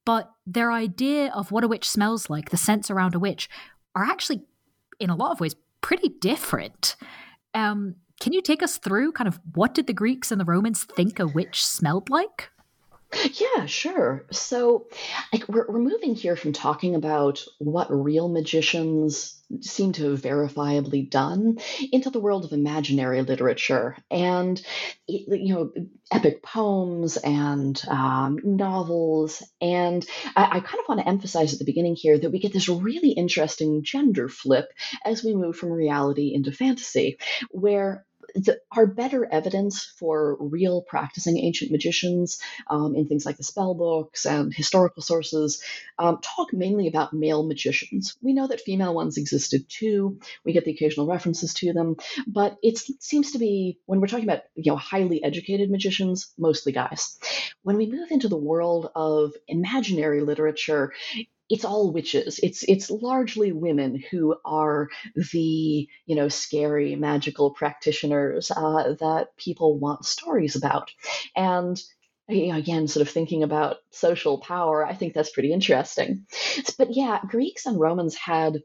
[0.03, 3.49] But their idea of what a witch smells like, the scents around a witch,
[3.95, 4.43] are actually,
[4.99, 6.95] in a lot of ways, pretty different.
[7.53, 10.83] Um, can you take us through kind of what did the Greeks and the Romans
[10.83, 12.49] think a witch smelled like?
[13.14, 14.26] Yeah, sure.
[14.32, 14.88] So,
[15.32, 21.07] like, we're, we're moving here from talking about what real magicians seem to have verifiably
[21.07, 21.57] done
[21.91, 24.59] into the world of imaginary literature and,
[25.07, 25.72] you know,
[26.11, 29.43] epic poems and um, novels.
[29.61, 30.05] And
[30.36, 32.70] I, I kind of want to emphasize at the beginning here that we get this
[32.70, 34.70] really interesting gender flip
[35.05, 37.18] as we move from reality into fantasy,
[37.51, 38.05] where
[38.71, 44.25] are better evidence for real practicing ancient magicians um, in things like the spell books
[44.25, 45.61] and historical sources
[45.99, 48.15] um, talk mainly about male magicians.
[48.21, 50.19] We know that female ones existed too.
[50.43, 51.95] We get the occasional references to them,
[52.27, 56.71] but it seems to be when we're talking about you know highly educated magicians, mostly
[56.71, 57.17] guys.
[57.63, 60.93] When we move into the world of imaginary literature,
[61.53, 62.39] it's all witches.
[62.41, 64.89] It's it's largely women who are
[65.31, 70.89] the you know scary magical practitioners uh, that people want stories about,
[71.35, 71.79] and
[72.27, 76.25] again, sort of thinking about social power, I think that's pretty interesting.
[76.77, 78.61] But yeah, Greeks and Romans had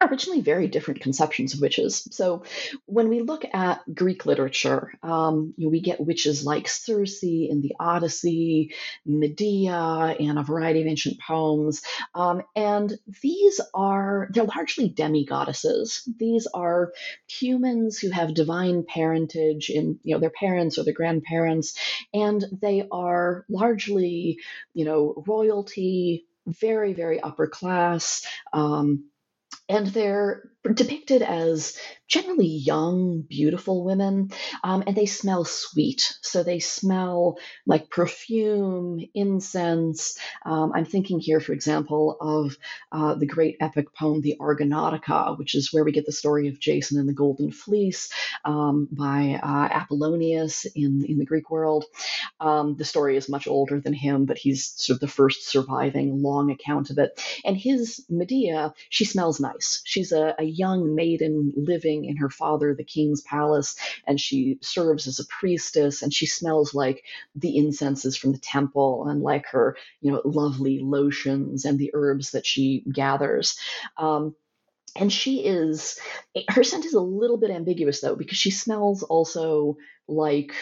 [0.00, 2.06] originally very different conceptions of witches.
[2.10, 2.44] So
[2.84, 7.62] when we look at Greek literature, um, you know, we get witches like Circe in
[7.62, 8.74] the Odyssey,
[9.06, 11.82] Medea, and a variety of ancient poems.
[12.14, 12.92] Um, and
[13.22, 16.02] these are, they're largely demigoddesses.
[16.18, 16.92] These are
[17.26, 21.78] humans who have divine parentage in, you know, their parents or their grandparents,
[22.12, 24.38] and they are largely,
[24.74, 28.26] you know, royalty, very, very upper class.
[28.52, 29.06] Um,
[29.68, 30.42] and they're
[30.72, 34.30] depicted as generally young, beautiful women,
[34.62, 36.14] um, and they smell sweet.
[36.22, 40.16] So they smell like perfume, incense.
[40.44, 42.56] Um, I'm thinking here, for example, of
[42.92, 46.60] uh, the great epic poem, The Argonautica, which is where we get the story of
[46.60, 48.12] Jason and the Golden Fleece
[48.44, 51.86] um, by uh, Apollonius in, in the Greek world.
[52.40, 56.22] Um, the story is much older than him, but he's sort of the first surviving
[56.22, 57.20] long account of it.
[57.44, 59.82] And his Medea, she smells nice.
[59.84, 63.76] She's a, a young maiden living in her father, the king's palace,
[64.06, 67.04] and she serves as a priestess, and she smells like
[67.34, 72.32] the incenses from the temple and like her, you know, lovely lotions and the herbs
[72.32, 73.58] that she gathers.
[73.96, 74.34] Um,
[74.98, 75.98] and she is
[76.48, 79.76] her scent is a little bit ambiguous though because she smells also
[80.08, 80.52] like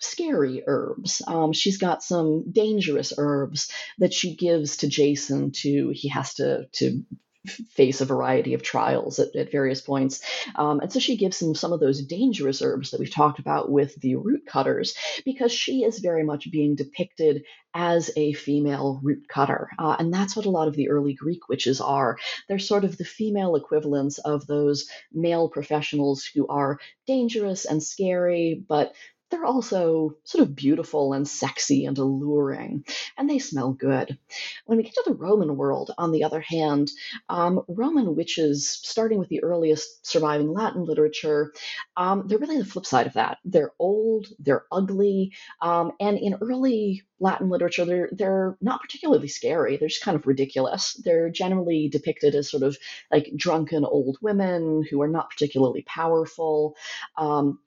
[0.00, 1.22] scary herbs.
[1.26, 6.66] Um, she's got some dangerous herbs that she gives to Jason to he has to
[6.72, 7.02] to
[7.48, 10.20] face a variety of trials at, at various points.
[10.54, 13.70] Um, and so she gives him some of those dangerous herbs that we've talked about
[13.70, 14.94] with the root cutters,
[15.24, 17.44] because she is very much being depicted
[17.74, 19.68] as a female root cutter.
[19.78, 22.18] Uh, and that's what a lot of the early Greek witches are.
[22.48, 28.62] They're sort of the female equivalents of those male professionals who are dangerous and scary,
[28.68, 28.94] but
[29.30, 32.84] they're also sort of beautiful and sexy and alluring,
[33.16, 34.18] and they smell good.
[34.66, 36.90] When we get to the Roman world, on the other hand,
[37.28, 41.52] um, Roman witches, starting with the earliest surviving Latin literature,
[41.96, 43.38] um, they're really the flip side of that.
[43.44, 49.76] They're old, they're ugly, um, and in early Latin literature, they're they're not particularly scary.
[49.76, 50.94] They're just kind of ridiculous.
[51.04, 52.78] They're generally depicted as sort of
[53.10, 56.76] like drunken old women who are not particularly powerful.
[57.16, 57.58] Um,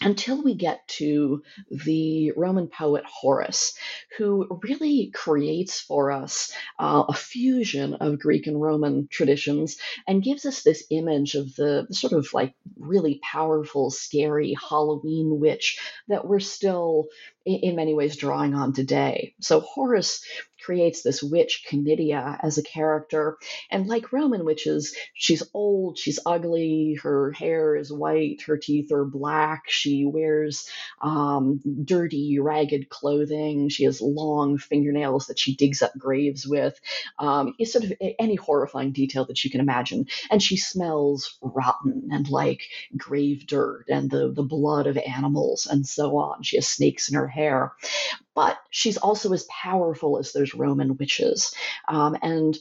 [0.00, 3.74] until we get to the Roman poet Horace,
[4.18, 9.76] who really creates for us uh, a fusion of Greek and Roman traditions
[10.06, 15.40] and gives us this image of the, the, sort of like really powerful, scary Halloween
[15.40, 15.78] witch
[16.08, 17.06] that we're still
[17.44, 19.34] in many ways drawing on today.
[19.40, 20.24] So Horace
[20.66, 23.38] creates this witch Canidia as a character,
[23.70, 29.04] and like Roman witches, she's old, she's ugly, her hair is white, her teeth are
[29.04, 30.68] black, she wears
[31.00, 36.78] um, dirty, ragged clothing, she has long fingernails that she digs up graves with.
[37.20, 42.28] Um, sort of any horrifying detail that you can imagine, and she smells rotten and
[42.28, 42.62] like
[42.96, 46.42] grave dirt and the the blood of animals and so on.
[46.42, 47.72] She has snakes in her hair.
[48.36, 51.52] But she's also as powerful as those Roman witches.
[51.88, 52.56] Um, and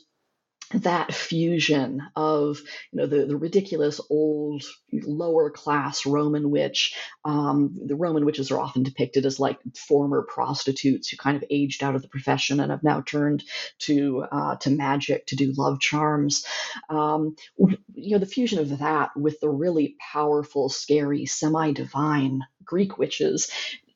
[0.73, 2.59] that fusion of
[2.91, 6.95] you know the, the ridiculous old lower class Roman witch.
[7.23, 11.84] Um, the Roman witches are often depicted as like former prostitutes who kind of aged
[11.84, 13.43] out of the profession and have now turned
[13.80, 16.45] to uh, to magic to do love charms.
[16.89, 22.97] Um, you know the fusion of that with the really powerful, scary, semi divine Greek
[22.97, 23.51] witches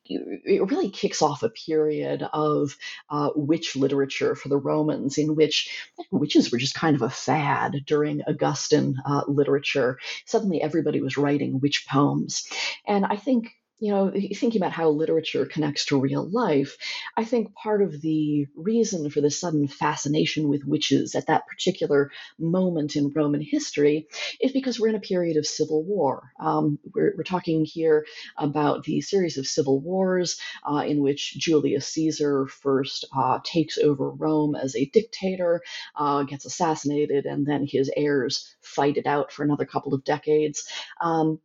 [0.10, 2.76] it really kicks off a period of
[3.10, 5.70] uh, witch literature for the Romans, in which
[6.12, 10.00] witches were just kind of a fad during Augustan uh, literature.
[10.26, 12.48] Suddenly, everybody was writing witch poems,
[12.88, 16.78] and I think you know, thinking about how literature connects to real life,
[17.16, 22.12] I think part of the reason for the sudden fascination with witches at that particular
[22.38, 24.08] moment in Roman history
[24.42, 26.32] is because we're in a period of civil war.
[26.40, 28.08] Um, we're, we're, talking here
[28.38, 34.10] about the series of civil wars uh, in which Julius Caesar first uh, takes over
[34.10, 35.62] Rome as a dictator,
[35.96, 40.68] uh, gets assassinated, and then his heirs fight it out for another couple of decades.
[41.00, 41.40] Um,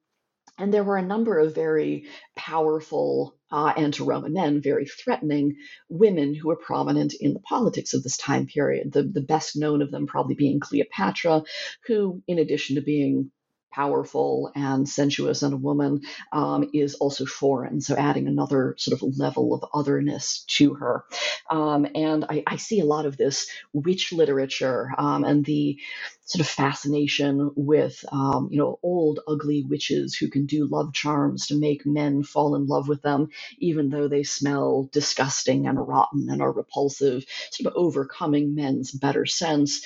[0.59, 5.57] and there were a number of very powerful uh, anti-Roman men, very threatening
[5.89, 8.93] women who were prominent in the politics of this time period.
[8.93, 11.43] The, the best known of them probably being Cleopatra,
[11.87, 13.31] who, in addition to being
[13.75, 16.03] powerful and sensuous and a woman
[16.33, 17.81] um, is also foreign.
[17.81, 21.05] So adding another sort of level of otherness to her.
[21.51, 25.79] Um, and I, I, see a lot of this witch literature um, and the
[26.25, 31.49] sort of fascination with, um, you know, old ugly witches who can do love charms
[31.49, 36.31] to make men fall in love with them, even though they smell disgusting and rotten
[36.31, 39.85] and are repulsive, sort of overcoming men's better sense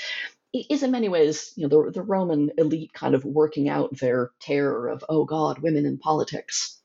[0.52, 4.30] is in many ways, you know, the, the Roman elite kind of working out their
[4.40, 6.80] terror of, oh God, women in politics.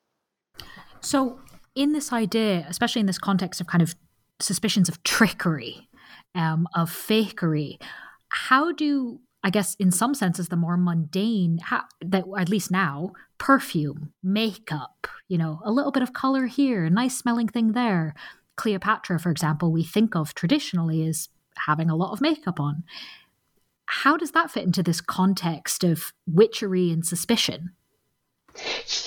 [1.02, 1.40] So,
[1.76, 3.96] in this idea, especially in this context of kind of
[4.40, 5.90] suspicions of trickery,
[6.36, 7.82] um, of fakery,
[8.30, 13.12] how do I guess in some senses the more mundane how, that at least now
[13.38, 18.16] perfume, makeup, you know, a little bit of color here, a nice smelling thing there.
[18.56, 22.84] Cleopatra, for example, we think of traditionally as having a lot of makeup on.
[23.86, 27.72] How does that fit into this context of witchery and suspicion?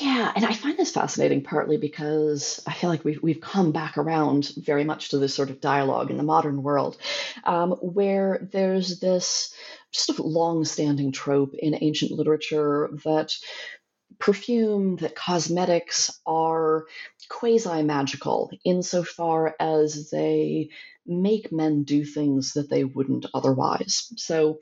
[0.00, 3.96] Yeah, and I find this fascinating partly because I feel like we've, we've come back
[3.96, 6.96] around very much to this sort of dialogue in the modern world
[7.44, 9.54] um, where there's this
[9.92, 13.32] sort of long standing trope in ancient literature that
[14.18, 16.86] perfume, that cosmetics are
[17.28, 20.70] quasi magical insofar as they
[21.06, 24.12] make men do things that they wouldn't otherwise.
[24.16, 24.60] So,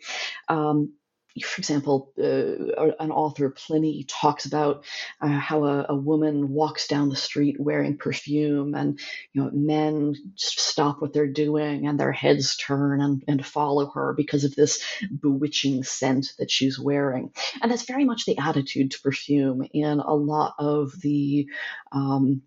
[0.49, 0.95] um,
[1.43, 4.85] for example, uh, an author, Pliny, talks about
[5.21, 9.01] uh, how a, a, woman walks down the street wearing perfume, and
[9.33, 14.15] you know men stop what they're doing and their heads turn and, and follow her
[14.17, 14.85] because of this
[15.21, 17.33] bewitching scent that she's wearing.
[17.61, 21.49] And that's very much the attitude to perfume in a lot of the
[21.91, 22.43] um,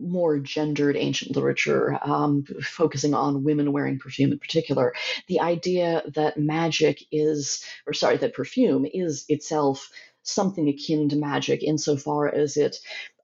[0.00, 4.94] more gendered ancient literature, um, focusing on women wearing perfume in particular,
[5.26, 9.90] the idea that magic is, or sorry, that perfume is itself
[10.22, 12.76] something akin to magic insofar as it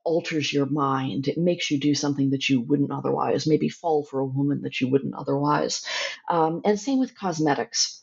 [0.04, 1.28] alters your mind.
[1.28, 4.80] It makes you do something that you wouldn't otherwise, maybe fall for a woman that
[4.80, 5.84] you wouldn't otherwise.
[6.28, 8.02] Um, and same with cosmetics.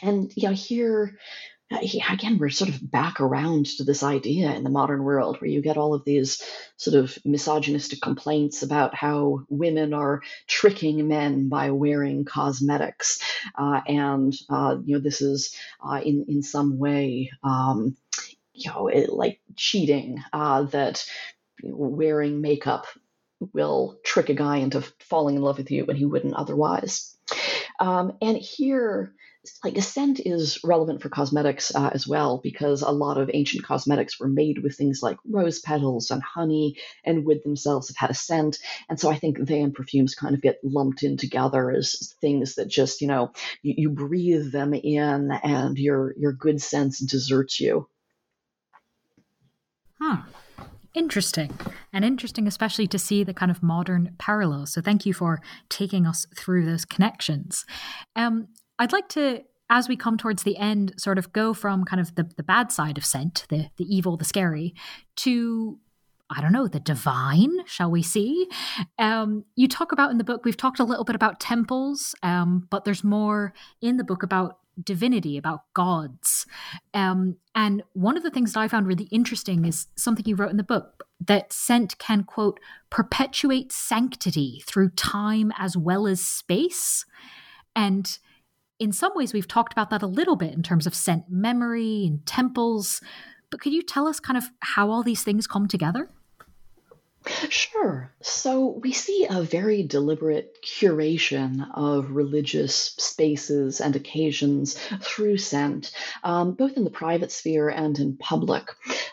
[0.00, 1.18] And you know, here
[1.70, 5.60] again, we're sort of back around to this idea in the modern world where you
[5.60, 6.42] get all of these
[6.76, 13.20] sort of misogynistic complaints about how women are tricking men by wearing cosmetics.
[13.54, 15.54] Uh, and, uh, you know, this is
[15.84, 17.96] uh, in, in some way, um,
[18.54, 21.04] you know, it, like cheating, uh, that
[21.62, 22.86] wearing makeup
[23.52, 27.16] will trick a guy into falling in love with you when he wouldn't otherwise.
[27.78, 29.14] Um, and here,
[29.64, 33.64] like a scent is relevant for cosmetics uh, as well because a lot of ancient
[33.64, 38.10] cosmetics were made with things like rose petals and honey and would themselves have had
[38.10, 41.70] a scent and so i think they and perfumes kind of get lumped in together
[41.70, 43.32] as things that just you know
[43.62, 47.88] you, you breathe them in and your your good sense deserts you
[50.00, 50.22] huh
[50.94, 51.56] Interesting.
[51.92, 54.72] And interesting, especially to see the kind of modern parallels.
[54.72, 57.64] So, thank you for taking us through those connections.
[58.16, 62.00] Um, I'd like to, as we come towards the end, sort of go from kind
[62.00, 64.74] of the, the bad side of scent, the, the evil, the scary,
[65.16, 65.78] to
[66.30, 68.48] I don't know, the divine, shall we see?
[68.98, 72.66] Um, you talk about in the book, we've talked a little bit about temples, um,
[72.68, 76.46] but there's more in the book about divinity, about gods.
[76.92, 80.50] Um, and one of the things that I found really interesting is something you wrote
[80.50, 82.60] in the book that scent can, quote,
[82.90, 87.06] perpetuate sanctity through time as well as space.
[87.74, 88.18] And
[88.78, 92.04] in some ways, we've talked about that a little bit in terms of scent memory
[92.06, 93.00] and temples.
[93.50, 96.08] But could you tell us kind of how all these things come together?
[97.50, 98.10] Sure.
[98.22, 106.52] So we see a very deliberate curation of religious spaces and occasions through scent, um,
[106.52, 108.68] both in the private sphere and in public.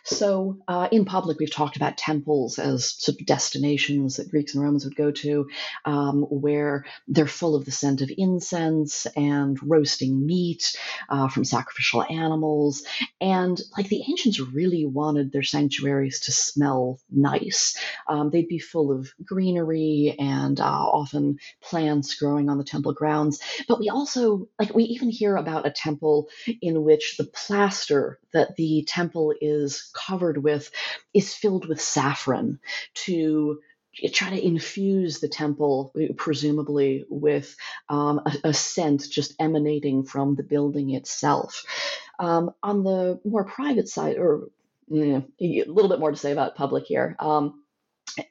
[0.05, 4.63] So, uh, in public, we've talked about temples as sort of destinations that Greeks and
[4.63, 5.47] Romans would go to,
[5.83, 10.77] um, where they're full of the scent of incense and roasting meat
[11.09, 12.83] uh, from sacrificial animals.
[13.19, 17.75] And like the ancients really wanted their sanctuaries to smell nice.
[18.07, 23.39] Um, they'd be full of greenery and uh, often plants growing on the temple grounds.
[23.67, 26.29] But we also, like, we even hear about a temple
[26.61, 30.69] in which the plaster that the temple is covered with
[31.13, 32.59] is filled with saffron
[32.93, 33.59] to
[34.11, 37.55] try to infuse the temple, presumably with
[37.89, 41.63] um, a, a, scent just emanating from the building itself.
[42.19, 44.49] Um, on the more private side, or
[44.91, 47.15] a little bit more to say about public here.
[47.19, 47.61] Um,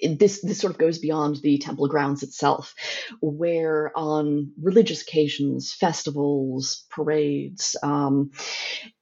[0.02, 2.74] this this sort of goes beyond the temple grounds itself,
[3.20, 8.30] where on religious occasions, festivals, parades, um,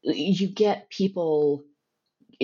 [0.02, 1.64] you get people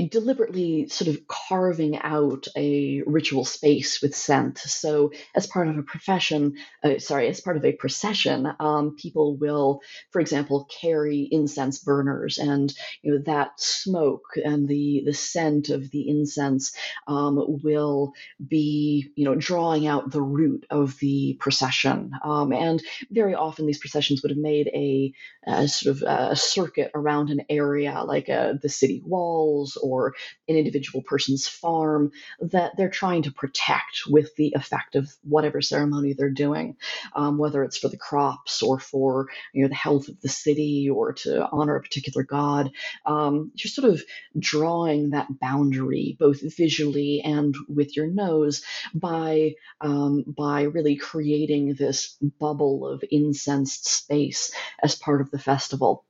[0.03, 4.59] deliberately sort of carving out a ritual space with scent.
[4.59, 9.37] So, as part of a profession, uh, sorry, as part of a procession, um, people
[9.37, 9.81] will,
[10.11, 12.73] for example, carry incense burners, and
[13.03, 16.73] you know that smoke and the the scent of the incense
[17.07, 18.13] um, will
[18.47, 22.13] be, you know, drawing out the route of the procession.
[22.25, 25.13] Um, and very often, these processions would have made a,
[25.47, 30.15] a sort of a circuit around an area, like uh, the city walls or
[30.49, 36.13] an individual person's farm that they're trying to protect with the effect of whatever ceremony
[36.13, 36.77] they're doing,
[37.15, 40.89] um, whether it's for the crops or for you know the health of the city
[40.91, 42.71] or to honor a particular god.
[43.07, 44.03] Um, you're sort of
[44.39, 48.63] drawing that boundary both visually and with your nose
[48.95, 56.05] by um, by really creating this bubble of incensed space as part of the festival.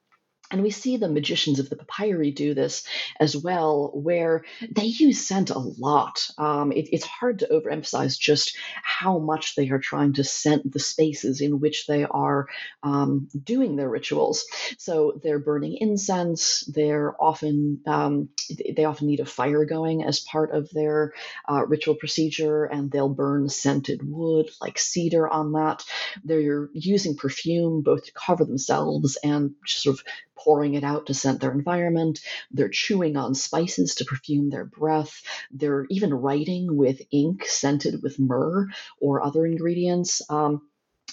[0.50, 2.84] And we see the magicians of the papyri do this
[3.20, 6.26] as well, where they use scent a lot.
[6.38, 10.78] Um, it, it's hard to overemphasize just how much they are trying to scent the
[10.78, 12.46] spaces in which they are
[12.82, 14.46] um, doing their rituals.
[14.78, 16.64] So they're burning incense.
[16.66, 18.30] They're often um,
[18.74, 21.12] they often need a fire going as part of their
[21.46, 25.84] uh, ritual procedure, and they'll burn scented wood like cedar on that.
[26.24, 30.04] They're using perfume both to cover themselves and sort of
[30.38, 32.20] pouring it out to scent their environment.
[32.50, 35.22] They're chewing on spices to perfume their breath.
[35.50, 38.68] They're even writing with ink scented with myrrh
[39.00, 40.22] or other ingredients.
[40.30, 40.62] Um,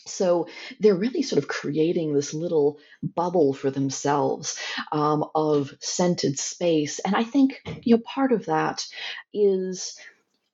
[0.07, 0.47] so
[0.79, 4.57] they're really sort of creating this little bubble for themselves
[4.91, 6.99] um, of scented space.
[6.99, 8.85] And I think, you know, part of that
[9.33, 9.97] is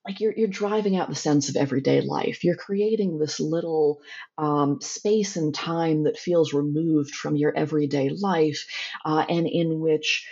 [0.06, 2.44] like you're you're driving out the sense of everyday life.
[2.44, 4.02] You're creating this little
[4.38, 8.66] um, space and time that feels removed from your everyday life,
[9.06, 10.28] uh, and in which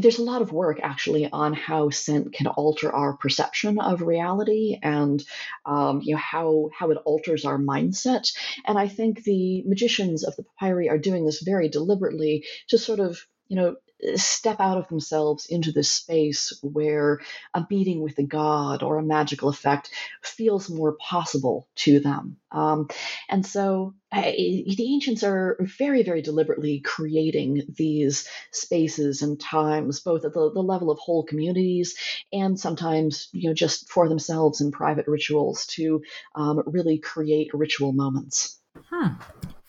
[0.00, 4.76] there's a lot of work actually on how scent can alter our perception of reality
[4.82, 5.24] and
[5.64, 8.32] um, you know how how it alters our mindset
[8.64, 12.98] and i think the magicians of the papyri are doing this very deliberately to sort
[12.98, 13.76] of you know
[14.16, 17.20] step out of themselves into this space where
[17.54, 19.90] a meeting with a god or a magical effect
[20.22, 22.36] feels more possible to them.
[22.52, 22.88] Um,
[23.28, 30.24] and so uh, the ancients are very, very deliberately creating these spaces and times, both
[30.24, 31.96] at the, the level of whole communities
[32.32, 36.02] and sometimes, you know, just for themselves in private rituals to
[36.34, 38.60] um, really create ritual moments.
[38.90, 39.14] Huh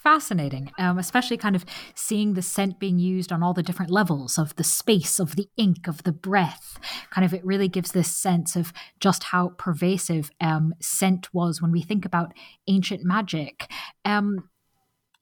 [0.08, 4.38] fascinating, um, especially kind of seeing the scent being used on all the different levels
[4.38, 6.80] of the space, of the ink, of the breath.
[7.10, 11.74] Kind of, it really gives this sense of just how pervasive um, scent was when
[11.74, 12.32] we think about
[12.70, 13.70] ancient magic.
[14.06, 14.48] Um,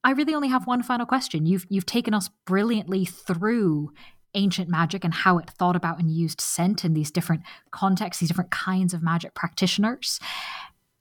[0.04, 1.48] I really only have one final question.
[1.48, 3.92] You've you've taken us brilliantly through
[4.36, 8.30] ancient magic and how it thought about and used scent in these different contexts, these
[8.30, 10.20] different kinds of magic practitioners.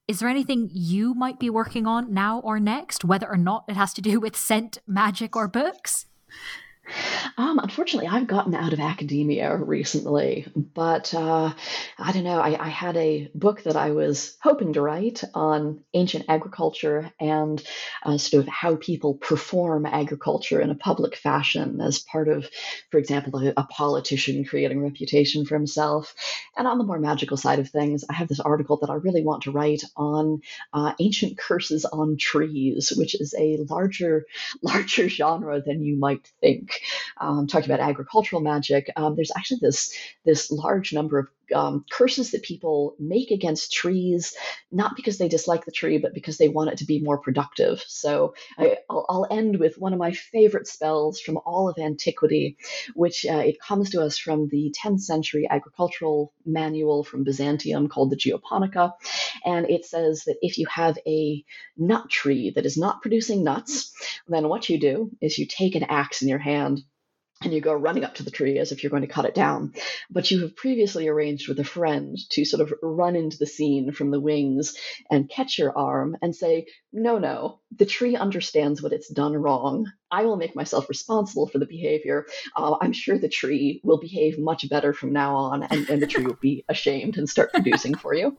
[0.07, 3.77] Is there anything you might be working on now or next, whether or not it
[3.77, 6.05] has to do with scent, magic, or books?
[7.37, 11.53] Um, unfortunately, I've gotten out of academia recently, but uh,
[11.99, 12.39] I don't know.
[12.39, 17.63] I, I, had a book that I was hoping to write on ancient agriculture and
[18.05, 22.49] uh, sort of how people perform agriculture in a public fashion as part of,
[22.91, 26.15] for example, a, a politician creating reputation for himself.
[26.57, 29.25] And on the more magical side of things, I have this article that I really
[29.25, 30.41] want to write on
[30.73, 34.27] uh, ancient curses on trees, which is a larger,
[34.63, 36.74] larger genre than you might think
[37.19, 39.95] um, talking about agricultural magic, um, there's actually this
[40.25, 44.35] this large number of um, curses that people make against trees,
[44.71, 47.83] not because they dislike the tree, but because they want it to be more productive.
[47.87, 52.57] So I, will end with one of my favorite spells from all of antiquity,
[52.95, 58.11] which uh, it comes to us from the 10th century agricultural manual from Byzantium called
[58.11, 58.93] the Geoponica.
[59.45, 61.45] And it says that if you have a
[61.77, 63.93] nut tree that is not producing nuts,
[64.29, 66.83] then what you do is you take an axe in your hand
[67.43, 69.35] and you go running up to the tree as if you're going to cut it
[69.35, 69.75] down.
[70.11, 73.93] But you have previously arranged with a friend to sort of run into the scene
[73.93, 74.77] from the wings
[75.11, 79.87] and catch your arm and say, No, no, the tree understands what it's done wrong.
[80.11, 82.27] I will make myself responsible for the behavior.
[82.57, 86.07] Uh, I'm sure the tree will behave much better from now on, and, and the
[86.07, 88.37] tree will be ashamed and start producing for you.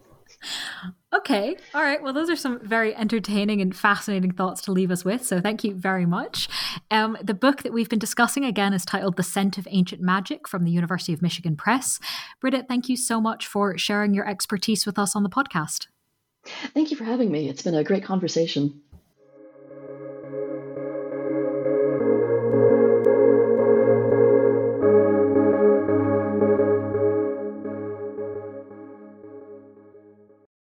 [1.14, 1.56] Okay.
[1.74, 2.02] All right.
[2.02, 5.26] Well, those are some very entertaining and fascinating thoughts to leave us with.
[5.26, 6.50] So thank you very much.
[6.92, 10.48] Um, the book that we've been discussing again is titled The Scent of Ancient Magic
[10.48, 12.00] from the University of Michigan Press.
[12.42, 15.88] Britta, thank you so much for sharing your expertise with us on the podcast.
[16.74, 17.50] Thank you for having me.
[17.50, 18.82] It's been a great conversation.